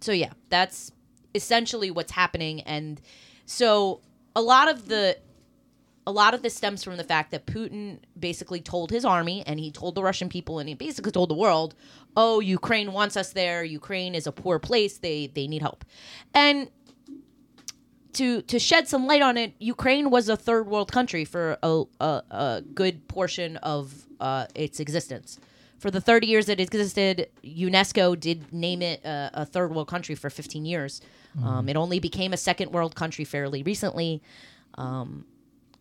so 0.00 0.12
yeah, 0.12 0.32
that's 0.50 0.92
essentially 1.34 1.90
what's 1.90 2.12
happening 2.12 2.60
and 2.60 3.00
so 3.46 4.00
a 4.36 4.42
lot 4.42 4.68
of 4.68 4.88
the 4.88 5.18
a 6.06 6.12
lot 6.12 6.34
of 6.34 6.42
this 6.42 6.54
stems 6.54 6.84
from 6.84 6.96
the 6.98 7.04
fact 7.04 7.30
that 7.30 7.46
Putin 7.46 7.98
basically 8.18 8.60
told 8.60 8.90
his 8.90 9.04
army 9.04 9.42
and 9.46 9.58
he 9.58 9.70
told 9.70 9.94
the 9.94 10.02
Russian 10.02 10.28
people 10.28 10.58
and 10.58 10.68
he 10.68 10.74
basically 10.74 11.12
told 11.12 11.30
the 11.30 11.34
world, 11.34 11.74
"Oh, 12.16 12.40
Ukraine 12.40 12.92
wants 12.92 13.16
us 13.16 13.32
there. 13.32 13.64
Ukraine 13.64 14.14
is 14.14 14.26
a 14.26 14.32
poor 14.32 14.58
place. 14.58 14.98
They 14.98 15.28
they 15.28 15.46
need 15.46 15.62
help." 15.62 15.84
And 16.34 16.70
to 18.14 18.42
to 18.42 18.58
shed 18.58 18.86
some 18.88 19.06
light 19.06 19.22
on 19.22 19.36
it, 19.36 19.54
Ukraine 19.58 20.10
was 20.10 20.28
a 20.28 20.36
third 20.36 20.66
world 20.66 20.92
country 20.92 21.24
for 21.24 21.56
a 21.62 21.84
a, 22.00 22.22
a 22.30 22.62
good 22.74 23.08
portion 23.08 23.56
of 23.58 24.06
uh, 24.20 24.46
its 24.54 24.80
existence. 24.80 25.38
For 25.78 25.90
the 25.90 26.00
30 26.00 26.26
years 26.26 26.48
it 26.48 26.60
existed, 26.60 27.28
UNESCO 27.44 28.18
did 28.18 28.52
name 28.52 28.80
it 28.80 29.04
a, 29.04 29.30
a 29.34 29.44
third 29.44 29.74
world 29.74 29.88
country 29.88 30.14
for 30.14 30.30
15 30.30 30.64
years. 30.64 31.02
Um, 31.42 31.68
it 31.68 31.76
only 31.76 31.98
became 31.98 32.32
a 32.32 32.36
second 32.36 32.70
world 32.72 32.94
country 32.94 33.24
fairly 33.24 33.62
recently. 33.62 34.22
Um, 34.76 35.24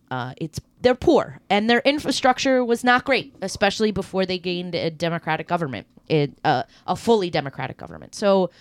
uh, 0.10 0.34
it's 0.38 0.60
they're 0.82 0.96
poor 0.96 1.40
and 1.50 1.70
their 1.70 1.80
infrastructure 1.80 2.64
was 2.64 2.84
not 2.84 3.06
great, 3.06 3.36
especially 3.42 3.92
before 3.92 4.26
they 4.26 4.38
gained 4.38 4.76
a 4.76 4.92
democratic 4.92 5.48
government, 5.48 5.88
it, 6.10 6.32
uh, 6.44 6.64
a 6.86 6.96
fully 6.96 7.30
democratic 7.30 7.78
government. 7.78 8.14
So 8.14 8.52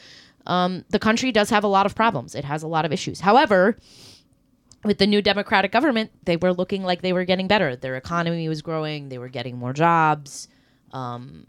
um, 0.46 0.84
the 0.90 0.99
country 0.99 1.32
does 1.32 1.50
have 1.50 1.64
a 1.64 1.68
lot 1.68 1.84
of 1.84 1.94
problems. 1.94 2.34
It 2.34 2.44
has 2.44 2.62
a 2.62 2.68
lot 2.68 2.84
of 2.84 2.92
issues. 2.92 3.20
However, 3.20 3.76
with 4.84 4.99
the 4.99 5.06
new 5.06 5.22
democratic 5.22 5.72
government, 5.72 6.11
they 6.25 6.37
were 6.37 6.52
looking 6.52 6.84
like 6.84 7.02
they 7.02 7.12
were 7.12 7.25
getting 7.25 7.49
better. 7.49 7.76
Their 7.76 7.96
economy 7.96 8.49
was 8.49 8.62
growing. 8.62 9.08
They 9.08 9.18
were 9.18 9.28
getting 9.28 9.58
more 9.58 9.72
jobs. 9.72 10.49
Um, 10.92 11.46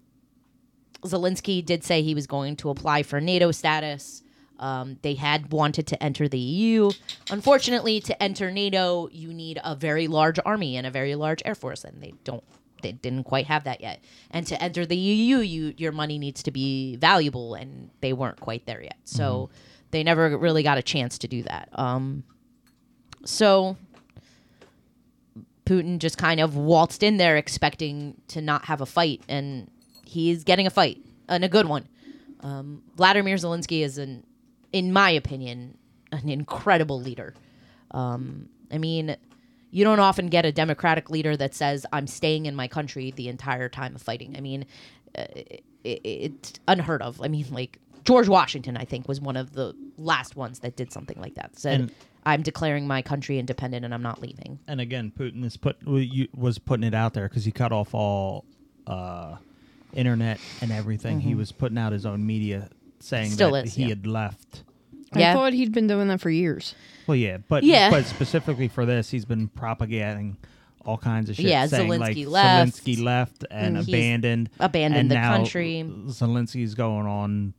Zelensky 1.03 1.65
did 1.65 1.83
say 1.83 2.01
he 2.01 2.15
was 2.15 2.27
going 2.27 2.55
to 2.57 2.69
apply 2.69 3.03
for 3.03 3.19
NATO 3.19 3.51
status. 3.51 4.23
Um, 4.59 4.97
they 5.01 5.15
had 5.15 5.51
wanted 5.51 5.87
to 5.87 6.01
enter 6.01 6.27
the 6.27 6.39
EU. 6.39 6.91
Unfortunately, 7.29 7.99
to 8.01 8.23
enter 8.23 8.51
NATO, 8.51 9.09
you 9.11 9.33
need 9.33 9.59
a 9.63 9.75
very 9.75 10.07
large 10.07 10.39
army 10.45 10.77
and 10.77 10.87
a 10.87 10.91
very 10.91 11.15
large 11.15 11.41
air 11.45 11.55
force, 11.55 11.83
and 11.83 12.01
they 12.01 12.13
don't. 12.23 12.43
They 12.81 12.91
didn't 12.91 13.23
quite 13.23 13.47
have 13.47 13.63
that 13.63 13.79
yet. 13.81 14.03
And 14.29 14.45
to 14.47 14.61
enter 14.61 14.85
the 14.85 14.97
EU, 14.97 15.37
you 15.37 15.73
your 15.77 15.91
money 15.91 16.19
needs 16.19 16.43
to 16.43 16.51
be 16.51 16.97
valuable, 16.97 17.55
and 17.55 17.89
they 18.01 18.13
weren't 18.13 18.39
quite 18.39 18.65
there 18.65 18.81
yet. 18.81 18.97
So 19.05 19.49
they 19.91 20.03
never 20.03 20.37
really 20.37 20.63
got 20.63 20.77
a 20.77 20.81
chance 20.83 21.17
to 21.19 21.27
do 21.27 21.43
that. 21.43 21.69
Um, 21.73 22.23
so 23.25 23.77
Putin 25.65 25.99
just 25.99 26.17
kind 26.17 26.39
of 26.39 26.55
waltzed 26.55 27.03
in 27.03 27.17
there 27.17 27.37
expecting 27.37 28.15
to 28.29 28.41
not 28.41 28.65
have 28.65 28.81
a 28.81 28.85
fight, 28.85 29.21
and 29.27 29.69
he's 30.05 30.43
getting 30.43 30.67
a 30.67 30.69
fight 30.69 30.97
and 31.27 31.43
a 31.43 31.49
good 31.49 31.67
one. 31.67 31.87
Um, 32.41 32.83
Vladimir 32.95 33.35
Zelensky 33.37 33.83
is 33.83 33.97
an, 33.97 34.25
in 34.73 34.91
my 34.91 35.09
opinion, 35.11 35.77
an 36.11 36.27
incredible 36.27 36.99
leader. 36.99 37.33
Um, 37.91 38.49
I 38.71 38.77
mean, 38.79 39.15
you 39.71 39.83
don't 39.83 39.99
often 39.99 40.27
get 40.27 40.45
a 40.45 40.51
democratic 40.51 41.09
leader 41.09 41.37
that 41.37 41.53
says, 41.55 41.85
"I'm 41.93 42.07
staying 42.07 42.47
in 42.47 42.55
my 42.55 42.67
country 42.67 43.11
the 43.11 43.29
entire 43.29 43.69
time 43.69 43.95
of 43.95 44.01
fighting." 44.01 44.35
I 44.35 44.41
mean, 44.41 44.65
uh, 45.17 45.25
it, 45.35 45.63
it's 45.83 46.53
unheard 46.67 47.01
of. 47.01 47.21
I 47.21 47.27
mean, 47.27 47.45
like 47.51 47.79
George 48.03 48.27
Washington, 48.27 48.75
I 48.75 48.83
think, 48.85 49.07
was 49.07 49.21
one 49.21 49.37
of 49.37 49.53
the 49.53 49.75
last 49.97 50.35
ones 50.35 50.59
that 50.59 50.75
did 50.75 50.91
something 50.91 51.19
like 51.21 51.35
that. 51.35 51.57
Said, 51.57 51.79
And- 51.81 51.91
"I'm 52.25 52.41
declaring 52.41 52.87
my 52.87 53.01
country 53.01 53.37
independent 53.39 53.85
and 53.85 53.93
I'm 53.93 54.03
not 54.03 54.21
leaving." 54.21 54.59
And 54.67 54.81
again, 54.81 55.11
Putin 55.17 55.45
is 55.45 55.55
put 55.57 55.77
was 56.35 56.57
putting 56.57 56.83
it 56.83 56.93
out 56.95 57.13
there 57.13 57.29
because 57.29 57.45
he 57.45 57.51
cut 57.51 57.71
off 57.71 57.93
all 57.93 58.45
uh, 58.87 59.37
internet 59.93 60.39
and 60.61 60.71
everything. 60.71 61.19
He 61.19 61.35
was 61.35 61.51
putting 61.51 61.77
out 61.77 61.91
his 61.93 62.05
own 62.05 62.25
media 62.25 62.69
saying. 63.03 63.31
Still 63.31 63.51
that 63.51 63.65
is, 63.65 63.75
he 63.75 63.83
yeah. 63.83 63.89
had 63.89 64.07
left. 64.07 64.63
Yeah. 65.15 65.31
I 65.31 65.33
thought 65.33 65.53
he'd 65.53 65.71
been 65.71 65.87
doing 65.87 66.07
that 66.07 66.21
for 66.21 66.29
years. 66.29 66.73
Well, 67.07 67.15
yeah, 67.15 67.37
but 67.47 67.63
Yeah. 67.63 67.89
but 67.91 68.05
specifically 68.05 68.67
for 68.67 68.85
this, 68.85 69.09
he's 69.09 69.25
been 69.25 69.47
propagating 69.47 70.37
all 70.85 70.97
kinds 70.97 71.29
of 71.29 71.35
shit. 71.35 71.45
Yeah, 71.45 71.65
saying, 71.67 71.89
Zelensky 71.89 71.99
like, 71.99 72.27
left. 72.27 72.73
Zelensky 72.77 73.03
left 73.03 73.45
and 73.51 73.77
He's 73.77 73.87
abandoned. 73.87 74.49
abandoned 74.59 74.99
and 75.01 75.11
the 75.11 75.15
now 75.15 75.37
country. 75.37 75.85
Zelensky's 76.07 76.75
going 76.75 77.05
on 77.05 77.53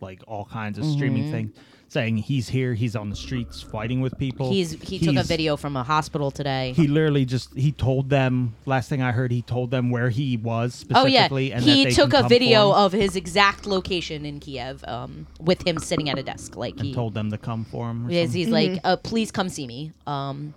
like 0.00 0.22
all 0.26 0.44
kinds 0.44 0.78
of 0.78 0.84
streaming 0.84 1.22
Mm-hmm. 1.24 1.32
things, 1.32 1.56
saying 1.88 2.16
he's 2.18 2.48
here, 2.48 2.72
he's 2.74 2.94
on 2.94 3.10
the 3.10 3.16
streets 3.16 3.60
fighting 3.60 4.00
with 4.00 4.16
people. 4.16 4.48
He's 4.50 4.72
he 4.80 4.98
took 5.00 5.16
a 5.16 5.22
video 5.24 5.56
from 5.56 5.76
a 5.76 5.82
hospital 5.82 6.30
today. 6.30 6.72
He 6.76 6.86
literally 6.86 7.24
just 7.24 7.52
he 7.54 7.72
told 7.72 8.08
them. 8.10 8.54
Last 8.64 8.88
thing 8.88 9.02
I 9.02 9.10
heard, 9.12 9.32
he 9.32 9.42
told 9.42 9.70
them 9.72 9.90
where 9.90 10.08
he 10.10 10.36
was 10.36 10.84
Oh 10.94 11.06
yeah, 11.06 11.26
specifically. 11.26 11.52
and 11.52 11.62
that 11.64 11.68
he 11.70 11.84
they 11.84 11.90
took 11.90 12.12
a 12.14 12.28
video 12.28 12.72
of 12.72 12.92
his 12.92 13.16
exact 13.16 13.66
location 13.66 14.24
in 14.24 14.38
Kiev, 14.40 14.84
um, 14.86 15.26
with 15.40 15.66
him 15.66 15.78
sitting 15.78 16.08
at 16.08 16.18
a 16.18 16.22
desk. 16.22 16.56
Like 16.56 16.76
and 16.76 16.86
he, 16.86 16.94
told 16.94 17.14
them 17.14 17.30
to 17.32 17.38
come 17.38 17.64
for 17.64 17.90
him. 17.90 18.06
or 18.06 18.10
Yes, 18.12 18.28
something. 18.28 18.38
he's 18.40 18.48
like, 18.50 18.80
uh, 18.84 18.96
please 18.96 19.30
come 19.32 19.48
see 19.48 19.66
me. 19.66 19.92
Um, 20.06 20.54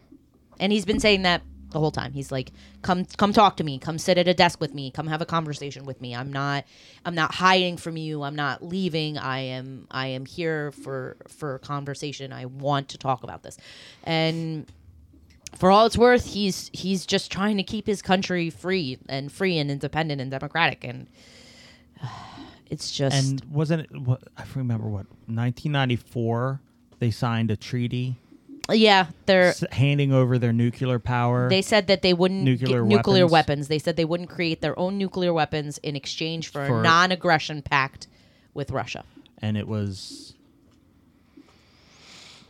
and 0.60 0.72
he's 0.72 0.86
been 0.86 1.00
saying 1.00 1.24
that 1.24 1.42
the 1.74 1.80
whole 1.80 1.92
time. 1.92 2.14
He's 2.14 2.32
like, 2.32 2.52
come, 2.82 3.06
come 3.18 3.34
talk 3.34 3.58
to 3.58 3.64
me. 3.64 3.78
Come 3.80 3.98
sit 3.98 4.18
at 4.18 4.28
a 4.28 4.34
desk 4.34 4.62
with 4.62 4.74
me. 4.74 4.92
Come 4.92 5.08
have 5.08 5.22
a 5.22 5.26
conversation 5.26 5.86
with 5.86 6.00
me. 6.00 6.16
I'm 6.16 6.32
not, 6.32 6.66
I'm 7.06 7.16
not 7.16 7.34
hiding 7.36 7.78
from 7.78 7.98
you. 7.98 8.24
I'm 8.24 8.36
not 8.36 8.64
leaving. 8.64 9.18
I 9.18 9.40
am, 9.40 9.88
I 9.92 10.08
am 10.08 10.26
here 10.26 10.72
for 10.72 11.18
for 11.28 11.60
conversation. 11.60 12.32
I 12.32 12.46
want 12.46 12.90
to 12.90 12.98
talk 12.98 13.24
about 13.24 13.44
this, 13.44 13.58
and 14.04 14.66
for 15.56 15.72
all 15.72 15.86
it's 15.86 15.98
worth, 15.98 16.26
he's 16.26 16.70
he's 16.74 17.06
just 17.06 17.32
trying 17.32 17.58
to 17.58 17.64
keep 17.64 17.86
his 17.88 18.02
country 18.02 18.50
free 18.50 18.98
and 19.08 19.32
free 19.32 19.58
and 19.58 19.70
independent 19.70 20.22
and 20.22 20.32
democratic, 20.32 20.84
and 20.84 21.08
it's 22.70 22.92
just 22.92 23.16
And 23.16 23.44
wasn't 23.52 23.84
it? 23.84 24.02
What, 24.02 24.24
I 24.38 24.46
remember 24.56 24.86
what 24.86 25.06
1994 25.28 26.62
they 27.00 27.12
signed 27.12 27.52
a 27.52 27.58
treaty 27.58 28.16
yeah, 28.72 29.08
they're 29.26 29.50
s- 29.50 29.64
handing 29.72 30.14
over 30.14 30.38
their 30.38 30.54
nuclear 30.54 31.00
power. 31.00 31.50
They 31.50 31.62
said 31.62 31.88
that 31.88 32.02
they 32.02 32.14
wouldn't 32.14 32.44
Nuclear 32.44 32.82
get 32.84 32.88
nuclear 32.88 33.26
weapons. 33.26 33.32
weapons. 33.32 33.68
They 33.68 33.80
said 33.80 33.96
they 33.98 34.06
wouldn't 34.06 34.30
create 34.30 34.62
their 34.62 34.78
own 34.80 34.98
nuclear 34.98 35.34
weapons 35.34 35.78
in 35.80 35.96
exchange 35.96 36.48
for, 36.50 36.66
For- 36.66 36.80
a 36.80 36.84
non-aggression 36.84 37.62
pact 37.64 38.08
with 38.54 38.72
Russia. 38.72 39.04
and 39.40 39.58
it 39.58 39.68
was 39.68 40.34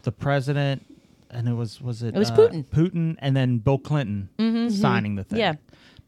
the 0.04 0.12
president, 0.12 0.86
and 1.32 1.48
it 1.48 1.54
was 1.54 1.82
was 1.82 2.04
it? 2.04 2.16
It 2.16 2.20
was 2.20 2.30
uh, 2.32 2.36
Putin. 2.36 2.66
Putin, 2.66 3.16
and 3.20 3.36
then 3.36 3.58
Bill 3.60 3.78
Clinton 3.80 4.30
signing 4.70 5.16
the 5.16 5.24
thing. 5.24 5.40
Yeah. 5.40 5.54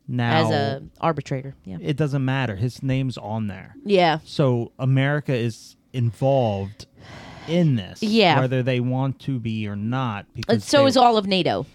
Now 0.07 0.45
as 0.45 0.51
a 0.51 0.83
arbitrator. 1.01 1.55
Yeah. 1.65 1.77
it 1.81 1.97
doesn't 1.97 2.23
matter. 2.23 2.55
His 2.55 2.83
name's 2.83 3.17
on 3.17 3.47
there. 3.47 3.75
Yeah. 3.83 4.19
So 4.23 4.71
America 4.77 5.33
is 5.33 5.77
involved 5.93 6.85
in 7.47 7.75
this, 7.75 8.01
Yeah. 8.03 8.39
whether 8.39 8.63
they 8.63 8.79
want 8.79 9.19
to 9.21 9.39
be 9.39 9.67
or 9.67 9.75
not. 9.75 10.25
Because 10.33 10.63
so 10.65 10.83
they- 10.83 10.87
is 10.89 10.97
all 10.97 11.17
of 11.17 11.25
NATO. 11.27 11.65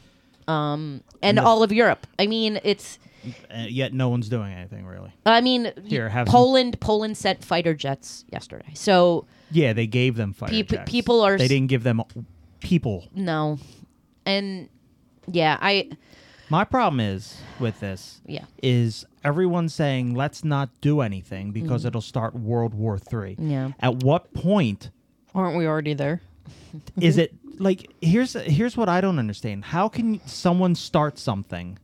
Um 0.48 1.02
and 1.22 1.38
the- 1.38 1.42
all 1.44 1.62
of 1.62 1.72
Europe. 1.72 2.06
I 2.18 2.26
mean, 2.26 2.60
it's 2.64 2.98
uh, 3.54 3.66
yet 3.68 3.92
no 3.92 4.08
one's 4.08 4.28
doing 4.28 4.52
anything 4.52 4.86
really. 4.86 5.12
I 5.26 5.40
mean, 5.42 5.72
Here, 5.86 6.08
have 6.08 6.26
some- 6.26 6.32
Poland 6.32 6.80
Poland 6.80 7.16
sent 7.16 7.44
fighter 7.44 7.74
jets 7.74 8.24
yesterday. 8.32 8.70
So 8.74 9.26
Yeah, 9.50 9.72
they 9.72 9.86
gave 9.86 10.16
them 10.16 10.32
fighter 10.32 10.52
Peop- 10.52 10.68
jets. 10.70 10.90
people 10.90 11.20
are 11.20 11.36
They 11.36 11.48
didn't 11.48 11.68
give 11.68 11.82
them 11.82 12.02
people. 12.60 13.08
no. 13.14 13.58
And 14.26 14.68
yeah, 15.30 15.56
I 15.60 15.90
My 16.48 16.64
problem 16.64 16.98
is 17.00 17.36
with 17.60 17.78
this 17.80 18.20
yeah. 18.26 18.44
is 18.62 19.04
everyone 19.22 19.68
saying 19.68 20.14
let's 20.14 20.42
not 20.44 20.68
do 20.80 21.00
anything 21.00 21.52
because 21.52 21.84
it'll 21.84 22.00
start 22.00 22.34
World 22.34 22.74
War 22.74 22.98
Three. 22.98 23.36
Mm. 23.36 23.50
Yeah. 23.50 23.70
At 23.80 24.02
what 24.02 24.32
point 24.34 24.90
Aren't 25.34 25.56
we 25.56 25.66
already 25.66 25.94
there? 25.94 26.20
is 27.00 27.18
it 27.18 27.34
like 27.58 27.90
here's 28.00 28.32
here's 28.32 28.76
what 28.76 28.88
I 28.88 29.00
don't 29.00 29.18
understand. 29.18 29.66
How 29.66 29.88
can 29.88 30.20
someone 30.26 30.74
start 30.74 31.18
something 31.18 31.78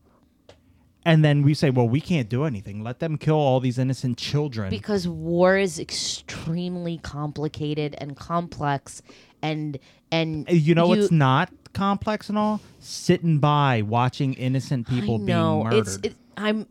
and 1.04 1.24
then 1.24 1.42
we 1.42 1.54
say, 1.54 1.70
well, 1.70 1.88
we 1.88 2.00
can't 2.00 2.28
do 2.28 2.42
anything. 2.44 2.82
Let 2.82 2.98
them 2.98 3.16
kill 3.16 3.36
all 3.36 3.60
these 3.60 3.78
innocent 3.78 4.18
children. 4.18 4.70
because 4.70 5.06
war 5.06 5.56
is 5.56 5.78
extremely 5.78 6.98
complicated 6.98 7.94
and 7.98 8.16
complex 8.16 9.02
and 9.40 9.78
and 10.10 10.48
Uh, 10.48 10.52
you 10.54 10.74
know 10.74 10.92
it's 10.92 11.12
not 11.12 11.52
complex 11.72 12.28
and 12.28 12.36
all? 12.36 12.60
Sitting 12.80 13.38
by 13.38 13.82
watching 13.82 14.34
innocent 14.34 14.88
people 14.88 15.14
I 15.16 15.18
know 15.18 15.66
being 15.68 15.80
it's 15.80 15.96
murdered. 15.96 16.06
it, 16.06 16.16
i'm 16.36 16.66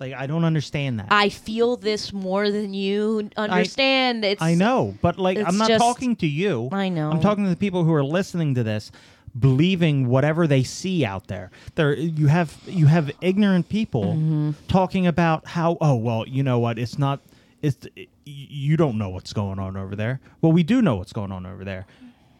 like 0.00 0.12
I 0.14 0.26
don't 0.26 0.44
understand 0.44 0.98
that. 1.00 1.08
i 1.10 1.28
feel 1.28 1.76
this 1.76 2.12
more 2.12 2.50
than 2.50 2.72
you 2.74 3.28
understand 3.36 4.24
it's 4.24 4.40
I 4.42 4.54
know, 4.54 4.94
but 5.02 5.18
like 5.18 5.38
I'm 5.38 5.58
not 5.58 5.68
just- 5.68 5.82
talking 5.82 6.16
to 6.16 6.26
you. 6.26 6.68
I 6.72 6.88
know. 6.88 7.10
I'm 7.10 7.20
talking 7.20 7.44
to 7.44 7.50
the 7.50 7.56
people 7.56 7.84
who 7.84 7.92
are 7.92 8.04
listening 8.04 8.54
to 8.54 8.62
this, 8.62 8.90
believing 9.38 10.08
whatever 10.08 10.46
they 10.46 10.62
see 10.62 11.04
out 11.04 11.26
there. 11.28 11.50
There, 11.74 11.94
you 11.94 12.26
have 12.28 12.56
you 12.66 12.86
have 12.86 13.10
ignorant 13.20 13.68
people 13.68 14.04
Mm-hmm. 14.14 14.50
talking 14.68 15.06
about 15.06 15.46
how 15.46 15.76
oh 15.80 15.96
well 15.96 16.26
you 16.26 16.42
know 16.42 16.58
what 16.58 16.78
it's 16.78 16.98
not 16.98 17.20
it's 17.62 17.76
y- 17.96 18.06
you 18.24 18.76
don't 18.76 18.98
know 18.98 19.08
what's 19.08 19.32
going 19.32 19.58
on 19.58 19.76
over 19.76 19.96
there. 19.96 20.20
Well, 20.40 20.52
we 20.52 20.62
do 20.62 20.80
know 20.82 20.96
what's 20.96 21.12
going 21.12 21.32
on 21.32 21.46
over 21.46 21.64
there. 21.64 21.86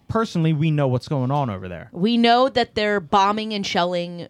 Personally, 0.07 0.53
we 0.55 0.71
know 0.71 0.89
what's 0.89 1.09
going 1.09 1.31
on 1.31 1.51
over 1.51 1.69
there. 1.69 1.89
we 1.93 2.17
know 2.17 2.49
that 2.49 2.75
they're 2.75 3.01
bombing 3.01 3.53
and 3.53 3.67
shelling 3.67 4.29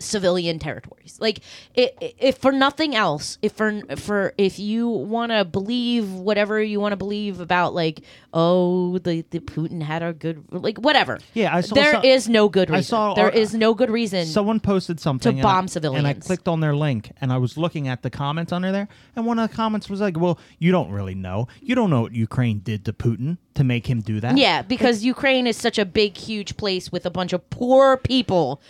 civilian 0.00 0.58
territories 0.58 1.16
like 1.20 1.40
i 1.76 1.90
i- 2.02 2.14
if 2.18 2.38
for 2.38 2.50
nothing 2.52 2.94
else 2.96 3.38
if 3.42 3.52
for 3.52 3.80
for 3.96 4.32
if 4.38 4.58
you 4.58 4.88
want 4.88 5.30
to 5.30 5.44
believe 5.44 6.10
whatever 6.12 6.60
you 6.62 6.80
want 6.80 6.92
to 6.92 6.96
believe 6.96 7.38
about 7.40 7.74
like 7.74 8.00
oh 8.32 8.98
the 8.98 9.24
the 9.30 9.40
putin 9.40 9.82
had 9.82 10.02
a 10.02 10.12
good 10.12 10.42
like 10.50 10.78
whatever 10.78 11.18
Yeah, 11.34 11.54
I 11.54 11.60
saw 11.60 11.74
There 11.74 12.00
is 12.04 12.24
some- 12.24 12.32
no 12.32 12.48
good 12.48 12.70
I 12.70 12.76
reason 12.76 12.88
saw- 12.88 13.14
There 13.14 13.26
uh, 13.34 13.42
is 13.42 13.54
no 13.54 13.74
good 13.74 13.90
reason 13.90 14.26
Someone 14.26 14.58
posted 14.60 14.98
something 15.00 15.38
and 15.38 15.46
I- 15.46 15.66
civilians, 15.66 15.98
and 15.98 16.06
I 16.06 16.14
clicked 16.14 16.48
on 16.48 16.60
their 16.60 16.74
link, 16.74 17.12
and 17.20 17.32
I 17.32 17.38
was 17.38 17.56
looking 17.56 17.86
at 17.88 18.02
the 18.02 18.10
comments 18.10 18.52
under 18.52 18.72
there, 18.72 18.88
and 19.14 19.26
one 19.26 19.38
of 19.38 19.48
the 19.50 19.54
comments 19.54 19.88
was 19.90 20.00
like, 20.00 20.18
"Well, 20.18 20.38
you 20.58 20.72
don't 20.72 20.90
really 20.90 21.14
know. 21.14 21.48
You 21.60 21.74
don't 21.74 21.90
know 21.90 22.02
what 22.02 22.14
Ukraine 22.14 22.60
did 22.60 22.84
to 22.86 22.92
Putin 22.92 23.36
to 23.54 23.62
make 23.64 23.86
him 23.90 24.00
do 24.00 24.20
that." 24.20 24.36
Yeah, 24.38 24.62
because 24.62 25.04
Ukraine 25.04 25.46
is 25.46 25.56
such 25.56 25.78
a 25.78 25.84
big, 25.84 26.16
huge 26.16 26.56
place 26.56 26.90
with 26.92 27.04
a 27.06 27.10
bunch 27.10 27.32
of 27.32 27.40
poor 27.50 27.96
people. 27.96 28.60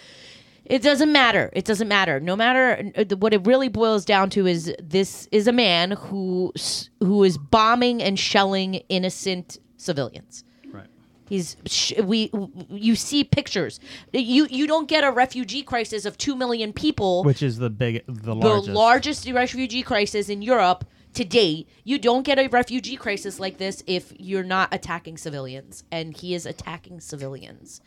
It 0.70 0.82
doesn't 0.82 1.10
matter. 1.10 1.50
It 1.52 1.64
doesn't 1.64 1.88
matter. 1.88 2.20
No 2.20 2.36
matter 2.36 2.92
uh, 2.96 3.16
what 3.16 3.34
it 3.34 3.44
really 3.44 3.68
boils 3.68 4.04
down 4.04 4.30
to 4.30 4.46
is 4.46 4.72
this 4.80 5.28
is 5.32 5.48
a 5.48 5.52
man 5.52 5.90
who 5.90 6.52
who 7.00 7.24
is 7.24 7.36
bombing 7.36 8.00
and 8.00 8.16
shelling 8.16 8.74
innocent 8.88 9.58
civilians. 9.76 10.44
Right. 10.72 10.86
He's 11.28 11.56
we 12.04 12.30
you 12.68 12.94
see 12.94 13.24
pictures. 13.24 13.80
You 14.12 14.46
you 14.48 14.68
don't 14.68 14.88
get 14.88 15.02
a 15.02 15.10
refugee 15.10 15.64
crisis 15.64 16.04
of 16.04 16.16
2 16.16 16.36
million 16.36 16.72
people 16.72 17.24
Which 17.24 17.42
is 17.42 17.58
the 17.58 17.70
big, 17.70 18.04
the 18.06 18.12
the 18.12 18.34
largest. 18.36 18.68
largest 18.68 19.30
refugee 19.30 19.82
crisis 19.82 20.28
in 20.28 20.40
Europe 20.40 20.84
to 21.14 21.24
date. 21.24 21.68
You 21.82 21.98
don't 21.98 22.22
get 22.22 22.38
a 22.38 22.46
refugee 22.46 22.96
crisis 22.96 23.40
like 23.40 23.58
this 23.58 23.82
if 23.88 24.12
you're 24.16 24.44
not 24.44 24.72
attacking 24.72 25.16
civilians, 25.18 25.82
and 25.90 26.16
he 26.16 26.32
is 26.34 26.46
attacking 26.46 27.00
civilians. 27.00 27.80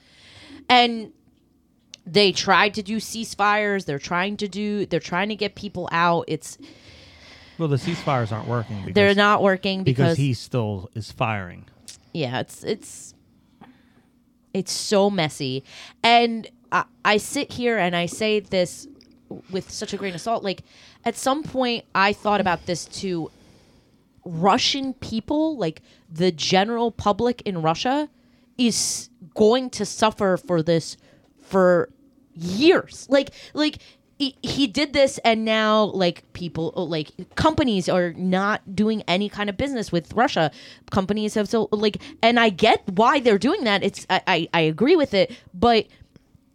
And 0.68 1.14
they 2.06 2.32
tried 2.32 2.74
to 2.76 2.84
do 2.84 2.98
ceasefires. 2.98 3.86
They're 3.86 4.00
trying 4.00 4.38
to 4.38 4.48
do. 4.48 4.86
They're 4.86 5.00
trying 5.00 5.30
to 5.30 5.36
get 5.36 5.56
people 5.56 5.88
out. 5.92 6.26
It's 6.28 6.58
well, 7.58 7.68
the 7.68 7.78
ceasefires 7.78 8.32
aren't 8.32 8.48
working 8.48 8.82
because 8.82 8.94
they're 8.94 9.16
not 9.16 9.42
working 9.42 9.84
because 9.84 10.04
because, 10.04 10.18
he 10.18 10.34
still 10.34 10.90
is 10.96 11.12
firing. 11.12 11.66
yeah, 12.14 12.40
it's 12.40 12.64
it's 12.64 13.14
it's 14.54 14.72
so 14.72 15.10
messy. 15.10 15.64
And 16.04 16.48
I, 16.72 16.86
I 17.06 17.18
sit 17.18 17.54
here 17.54 17.78
and 17.78 17.96
I 17.96 18.06
say 18.06 18.40
this 18.40 18.88
with 19.50 19.70
such 19.72 19.94
a 19.94 19.98
grain 19.98 20.14
of 20.14 20.22
salt. 20.22 20.44
Like 20.44 20.64
at 21.06 21.16
some 21.16 21.44
point, 21.44 21.86
I 21.96 22.14
thought 22.14 22.42
about 22.42 22.66
this 22.66 22.86
too. 22.86 23.32
Russian 24.26 24.94
people, 24.94 25.58
like 25.58 25.82
the 26.10 26.32
general 26.32 26.92
public 26.92 27.42
in 27.42 27.62
Russia, 27.62 28.10
is 28.58 29.10
going 29.36 29.70
to 29.72 29.86
suffer 29.86 30.38
for 30.38 30.62
this 30.62 30.96
for 31.44 31.90
years. 32.34 33.08
Like, 33.10 33.30
like 33.54 33.78
he, 34.18 34.36
he 34.42 34.68
did 34.68 34.94
this, 34.94 35.18
and 35.26 35.44
now 35.46 35.84
like 35.86 36.24
people, 36.34 36.74
oh, 36.76 36.84
like 36.84 37.12
companies 37.36 37.90
are 37.90 38.14
not 38.14 38.76
doing 38.76 39.04
any 39.08 39.28
kind 39.30 39.50
of 39.50 39.58
business 39.58 39.92
with 39.92 40.14
Russia. 40.14 40.52
Companies 40.92 41.34
have 41.36 41.50
so 41.50 41.68
like, 41.72 41.98
and 42.22 42.40
I 42.40 42.50
get 42.50 42.82
why 42.96 43.20
they're 43.20 43.38
doing 43.40 43.64
that. 43.66 43.84
It's 43.84 44.06
I 44.10 44.22
I, 44.28 44.48
I 44.54 44.62
agree 44.62 44.96
with 44.96 45.14
it, 45.14 45.36
but 45.54 45.88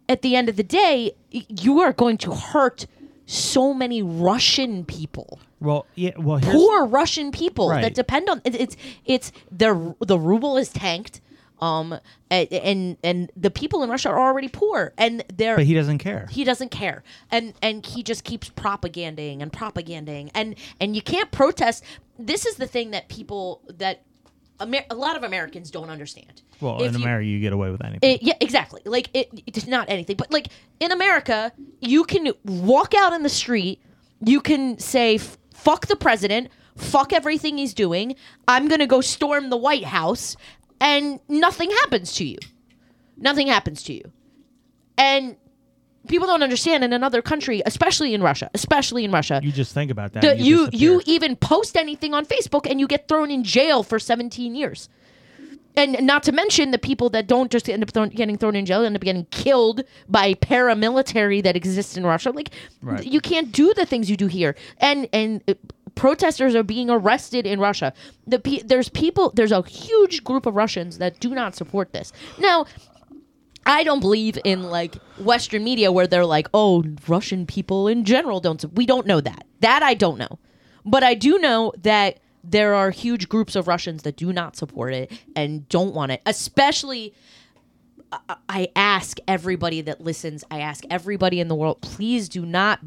at 0.07 0.21
the 0.23 0.35
end 0.35 0.49
of 0.49 0.55
the 0.55 0.63
day, 0.63 1.11
you 1.29 1.79
are 1.81 1.93
going 1.93 2.17
to 2.19 2.31
hurt 2.31 2.87
so 3.27 3.75
many 3.75 4.01
Russian 4.01 4.83
people 4.85 5.39
Well, 5.59 5.85
yeah. 5.93 6.13
Well, 6.17 6.39
poor 6.41 6.87
Russian 6.87 7.31
people 7.31 7.69
Right. 7.69 7.83
that 7.83 7.93
depend 7.93 8.27
on 8.27 8.41
it, 8.43 8.55
it's 8.55 8.75
it's 9.05 9.31
the 9.51 9.95
the 9.99 10.17
ruble 10.17 10.57
is 10.57 10.69
tanked, 10.69 11.21
um, 11.61 11.93
a- 12.31 12.47
and 12.47 12.97
and 13.03 13.31
the 13.35 13.51
people 13.51 13.83
in 13.83 13.89
Russia 13.89 14.09
are 14.09 14.19
already 14.19 14.47
poor, 14.47 14.93
and 14.97 15.23
they're 15.35 15.55
but 15.57 15.65
he 15.65 15.73
doesn't 15.73 15.97
care. 15.99 16.27
he 16.31 16.43
doesn't 16.43 16.69
care 16.69 17.03
and 17.31 17.53
and 17.61 17.85
he 17.85 18.01
just 18.03 18.23
keeps 18.23 18.49
propaganding 18.49 19.41
and 19.41 19.51
propaganding 19.51 20.31
and 20.33 20.55
and 20.79 20.95
you 20.95 21.01
can't 21.01 21.31
protest 21.31 21.83
this 22.17 22.45
is 22.45 22.55
the 22.55 22.67
thing 22.67 22.91
that 22.91 23.07
people 23.09 23.61
that 23.77 24.03
Amer- 24.61 24.83
a 24.89 24.95
lot 24.95 25.15
of 25.15 25.23
Americans 25.23 25.71
don't 25.71 25.89
understand. 25.89 26.41
Well, 26.59 26.81
If 26.81 26.89
in 26.93 26.99
you- 26.99 27.05
America, 27.05 27.25
you 27.25 27.39
get 27.39 27.53
away 27.53 27.71
with 27.71 27.81
anything. 27.83 28.15
it, 28.15 28.21
yeah, 28.23 28.33
exactly. 28.41 28.81
Like 28.83 29.09
it, 29.13 29.29
it's 29.47 29.65
not 29.67 29.89
anything, 29.89 30.17
but 30.17 30.31
like 30.33 30.47
in 30.81 30.91
America, 30.91 31.53
you 31.79 32.03
can 32.03 32.33
walk 32.43 32.93
out 32.93 33.13
in 33.13 33.23
the 33.23 33.29
street, 33.29 33.79
you 34.21 34.41
can 34.41 34.77
say 34.77 35.17
"fuck 35.53 35.87
the 35.87 35.95
president," 35.95 36.49
"fuck 36.75 37.13
everything 37.13 37.57
he's 37.57 37.73
doing," 37.73 38.15
"I'm 38.49 38.67
gonna 38.67 38.85
go 38.87 38.99
storm 38.99 39.49
the 39.49 39.55
White 39.55 39.85
House," 39.85 40.35
and 40.81 41.19
nothing 41.27 41.69
happens 41.71 42.13
to 42.15 42.25
you. 42.25 42.37
Nothing 43.17 43.47
happens 43.47 43.83
to 43.83 43.93
you, 43.93 44.11
and 44.97 45.35
people 46.07 46.25
don't 46.27 46.41
understand 46.41 46.83
in 46.83 46.93
another 46.93 47.21
country, 47.21 47.61
especially 47.65 48.13
in 48.13 48.23
Russia, 48.23 48.49
especially 48.53 49.03
in 49.03 49.11
Russia. 49.11 49.41
you 49.43 49.51
just 49.51 49.73
think 49.73 49.91
about 49.91 50.13
that. 50.13 50.21
the- 50.23 50.37
you 50.41 50.69
you 50.71 51.01
even 51.05 51.35
post 51.35 51.75
anything 51.75 52.13
on 52.13 52.25
Facebook 52.25 52.65
and 52.69 52.79
you 52.79 52.87
get 52.87 53.07
thrown 53.07 53.29
in 53.29 53.43
jail 53.43 53.83
for 53.83 53.99
17 53.99 54.55
years. 54.55 54.87
And 55.75 56.01
not 56.01 56.23
to 56.23 56.31
mention 56.33 56.71
the 56.71 56.77
people 56.79 57.09
that 57.11 57.27
don't 57.27 57.49
just 57.51 57.69
end 57.69 57.83
up 57.83 57.91
thrown, 57.91 58.09
getting 58.09 58.37
thrown 58.37 58.55
in 58.55 58.65
jail, 58.65 58.83
end 58.83 58.95
up 58.97 59.01
getting 59.03 59.25
killed 59.25 59.83
by 60.09 60.33
paramilitary 60.33 61.41
that 61.43 61.55
exists 61.55 61.95
in 61.95 62.05
Russia. 62.05 62.31
Like 62.31 62.49
Right. 62.81 63.05
you 63.05 63.21
can't 63.21 63.51
do 63.51 63.73
the 63.73 63.85
things 63.85 64.09
you 64.09 64.17
do 64.17 64.27
here. 64.27 64.55
And 64.79 65.07
and 65.13 65.41
protesters 65.99 66.55
are 66.55 66.63
being 66.63 66.89
arrested 66.89 67.45
in 67.45 67.59
Russia. 67.59 67.93
The 68.25 68.39
pe- 68.39 68.61
there's 68.61 68.87
people 68.87 69.31
there's 69.35 69.51
a 69.51 69.61
huge 69.67 70.23
group 70.23 70.45
of 70.45 70.55
Russians 70.55 70.97
that 70.99 71.19
do 71.19 71.29
not 71.35 71.55
support 71.55 71.91
this. 71.91 72.13
Now, 72.37 72.65
I 73.65 73.83
don't 73.83 73.99
believe 73.99 74.39
in 74.45 74.63
like 74.63 74.95
Western 75.19 75.63
media 75.63 75.91
where 75.91 76.07
they're 76.07 76.25
like, 76.25 76.47
oh, 76.53 76.85
Russian 77.07 77.45
people 77.45 77.89
in 77.89 78.05
general 78.05 78.39
don't. 78.39 78.61
su-" 78.61 78.71
We 78.73 78.85
don't 78.85 79.05
know 79.05 79.19
that. 79.19 79.45
That 79.59 79.83
I 79.83 79.93
don't 79.93 80.17
know. 80.17 80.39
But 80.85 81.03
I 81.03 81.13
do 81.15 81.37
know 81.37 81.73
that 81.83 82.19
there 82.43 82.73
are 82.73 82.89
huge 82.91 83.27
groups 83.27 83.57
of 83.57 83.67
Russians 83.67 84.03
that 84.03 84.15
do 84.15 84.31
not 84.31 84.55
support 84.55 84.93
it 84.93 85.11
and 85.35 85.67
don't 85.67 85.93
want 85.93 86.13
it. 86.13 86.21
Especially, 86.25 87.13
I- 88.13 88.37
I 88.47 88.67
ask 88.75 89.17
everybody 89.27 89.81
that 89.81 89.99
listens, 89.99 90.45
I 90.49 90.61
ask 90.61 90.85
everybody 90.89 91.41
in 91.41 91.49
the 91.49 91.55
world, 91.55 91.81
please 91.81 92.29
do 92.29 92.45
not 92.45 92.79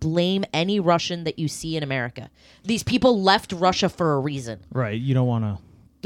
blame 0.00 0.44
any 0.52 0.80
Russian 0.80 1.24
that 1.24 1.38
you 1.38 1.46
see 1.48 1.76
in 1.76 1.82
America. 1.82 2.30
These 2.64 2.82
people 2.82 3.22
left 3.22 3.52
Russia 3.52 3.88
for 3.88 4.14
a 4.14 4.18
reason. 4.20 4.60
right. 4.72 4.98
You 5.00 5.14
don't 5.14 5.26
want 5.28 5.44
to. 5.44 5.58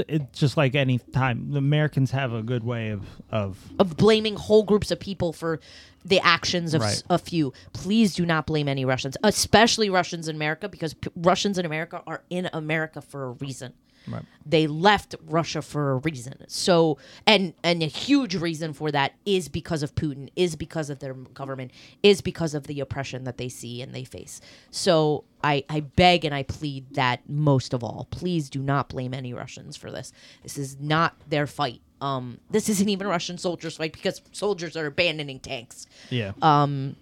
It's 0.08 0.40
just 0.40 0.56
like 0.56 0.74
any 0.74 0.98
time 0.98 1.52
the 1.52 1.58
Americans 1.58 2.10
have 2.10 2.32
a 2.32 2.42
good 2.42 2.64
way 2.64 2.90
of 2.90 3.04
of 3.30 3.56
of 3.78 3.96
blaming 3.96 4.34
whole 4.34 4.64
groups 4.64 4.90
of 4.90 4.98
people 4.98 5.32
for 5.32 5.60
the 6.04 6.18
actions 6.20 6.74
of 6.74 6.80
Right. 6.82 7.00
a 7.08 7.16
few. 7.16 7.52
Please 7.72 8.12
do 8.14 8.26
not 8.26 8.44
blame 8.44 8.68
any 8.68 8.84
Russians, 8.84 9.16
especially 9.22 9.88
Russians 9.90 10.26
in 10.26 10.34
America, 10.34 10.68
because 10.68 10.94
p- 10.94 11.10
Russians 11.14 11.58
in 11.58 11.64
America 11.64 12.02
are 12.08 12.24
in 12.28 12.50
America 12.52 13.00
for 13.00 13.22
a 13.26 13.30
reason. 13.30 13.72
Right. 14.08 14.24
They 14.46 14.66
left 14.66 15.14
Russia 15.26 15.62
for 15.62 15.92
a 15.92 15.96
reason. 15.96 16.34
So, 16.48 16.98
and 17.26 17.54
and 17.62 17.82
a 17.82 17.86
huge 17.86 18.34
reason 18.34 18.72
for 18.72 18.90
that 18.90 19.14
is 19.24 19.48
because 19.48 19.82
of 19.82 19.94
Putin, 19.94 20.28
is 20.36 20.56
because 20.56 20.90
of 20.90 20.98
their 20.98 21.14
government, 21.14 21.70
is 22.02 22.20
because 22.20 22.54
of 22.54 22.66
the 22.66 22.80
oppression 22.80 23.24
that 23.24 23.38
they 23.38 23.48
see 23.48 23.80
and 23.82 23.94
they 23.94 24.04
face. 24.04 24.40
So, 24.70 25.24
I 25.42 25.64
I 25.68 25.80
beg 25.80 26.24
and 26.24 26.34
I 26.34 26.42
plead 26.42 26.94
that 26.94 27.28
most 27.28 27.72
of 27.72 27.82
all, 27.82 28.06
please 28.10 28.50
do 28.50 28.60
not 28.60 28.88
blame 28.88 29.14
any 29.14 29.32
Russians 29.32 29.76
for 29.76 29.90
this. 29.90 30.12
This 30.42 30.58
is 30.58 30.78
not 30.80 31.16
their 31.28 31.46
fight. 31.46 31.80
Um, 32.00 32.38
this 32.50 32.68
isn't 32.68 32.88
even 32.88 33.06
Russian 33.06 33.38
soldiers' 33.38 33.76
fight 33.78 33.92
because 33.94 34.20
soldiers 34.32 34.76
are 34.76 34.86
abandoning 34.86 35.40
tanks 35.40 35.86
Yeah. 36.10 36.32
Um, 36.42 36.96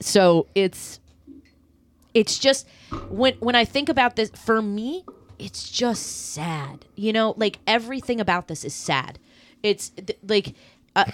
so 0.00 0.46
it's 0.54 1.00
it's 2.14 2.38
just 2.38 2.66
when 3.10 3.34
when 3.34 3.54
i 3.54 3.64
think 3.64 3.88
about 3.88 4.16
this 4.16 4.30
for 4.30 4.62
me 4.62 5.04
it's 5.38 5.70
just 5.70 6.32
sad 6.32 6.84
you 6.98 7.12
know? 7.12 7.34
Like 7.36 7.60
everything 7.66 8.20
about 8.20 8.48
this 8.48 8.64
is 8.64 8.74
sad. 8.74 9.18
It's 9.62 9.90
th- 9.90 10.18
like 10.26 10.54
uh, 10.96 11.04